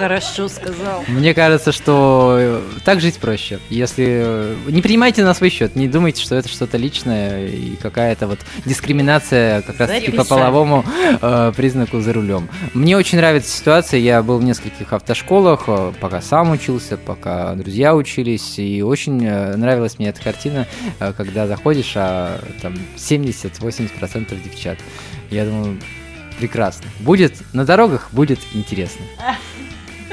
Хорошо 0.00 0.48
сказал. 0.48 1.04
Мне 1.08 1.34
кажется, 1.34 1.72
что 1.72 2.36
э, 2.38 2.62
так 2.86 3.02
жить 3.02 3.18
проще. 3.18 3.58
Если 3.68 4.06
э, 4.08 4.56
не 4.68 4.80
принимайте 4.80 5.22
на 5.22 5.34
свой 5.34 5.50
счет, 5.50 5.76
не 5.76 5.88
думайте, 5.88 6.22
что 6.22 6.36
это 6.36 6.48
что-то 6.48 6.78
личное 6.78 7.46
и 7.46 7.76
какая-то 7.76 8.26
вот 8.26 8.38
дискриминация 8.64 9.60
как 9.60 9.78
раз 9.78 9.90
таки 9.90 10.10
по 10.10 10.24
половому 10.24 10.86
э, 11.20 11.52
признаку 11.54 12.00
за 12.00 12.14
рулем. 12.14 12.48
Мне 12.72 12.96
очень 12.96 13.18
нравится 13.18 13.54
ситуация. 13.54 14.00
Я 14.00 14.22
был 14.22 14.38
в 14.38 14.42
нескольких 14.42 14.90
автошколах, 14.94 15.64
э, 15.66 15.92
пока 16.00 16.22
сам 16.22 16.52
учился, 16.52 16.96
пока 16.96 17.52
друзья 17.52 17.94
учились, 17.94 18.58
и 18.58 18.82
очень 18.82 19.20
нравилась 19.20 19.98
мне 19.98 20.08
эта 20.08 20.22
картина, 20.22 20.66
когда 20.98 21.46
заходишь, 21.46 21.92
а 21.96 22.40
там 22.62 22.72
70-80% 22.96 24.42
девчат. 24.42 24.78
Я 25.30 25.44
думаю, 25.44 25.78
прекрасно. 26.38 26.86
Будет 27.00 27.34
на 27.52 27.66
дорогах 27.66 28.08
будет 28.12 28.40
интересно. 28.54 29.04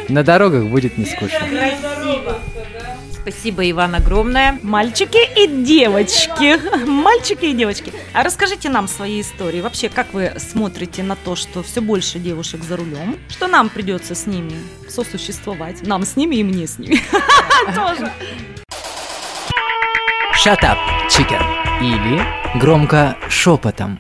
На 0.09 0.23
дорогах 0.23 0.63
будет 0.65 0.97
не 0.97 1.05
скучно. 1.05 1.39
Спасибо, 3.11 3.69
Иван, 3.69 3.95
огромное. 3.95 4.57
Мальчики 4.63 5.19
и 5.37 5.47
девочки. 5.47 6.57
Мальчики 6.85 7.45
и 7.45 7.53
девочки. 7.53 7.91
А 8.13 8.23
расскажите 8.23 8.69
нам 8.69 8.87
свои 8.87 9.19
истории. 9.19 9.59
Вообще, 9.59 9.89
как 9.89 10.13
вы 10.13 10.31
смотрите 10.37 11.03
на 11.03 11.17
то, 11.17 11.35
что 11.35 11.61
все 11.61 11.81
больше 11.81 12.19
девушек 12.19 12.63
за 12.63 12.77
рулем, 12.77 13.17
что 13.27 13.47
нам 13.47 13.67
придется 13.67 14.15
с 14.15 14.27
ними 14.27 14.53
сосуществовать? 14.87 15.85
Нам 15.85 16.05
с 16.05 16.15
ними 16.15 16.37
и 16.37 16.43
мне 16.43 16.67
с 16.67 16.79
ними. 16.79 17.01
Тоже. 17.75 18.09
Shut 20.41 20.61
up, 20.61 20.77
chicken. 21.09 21.41
Или 21.81 22.23
громко 22.57 23.17
шепотом. 23.27 23.99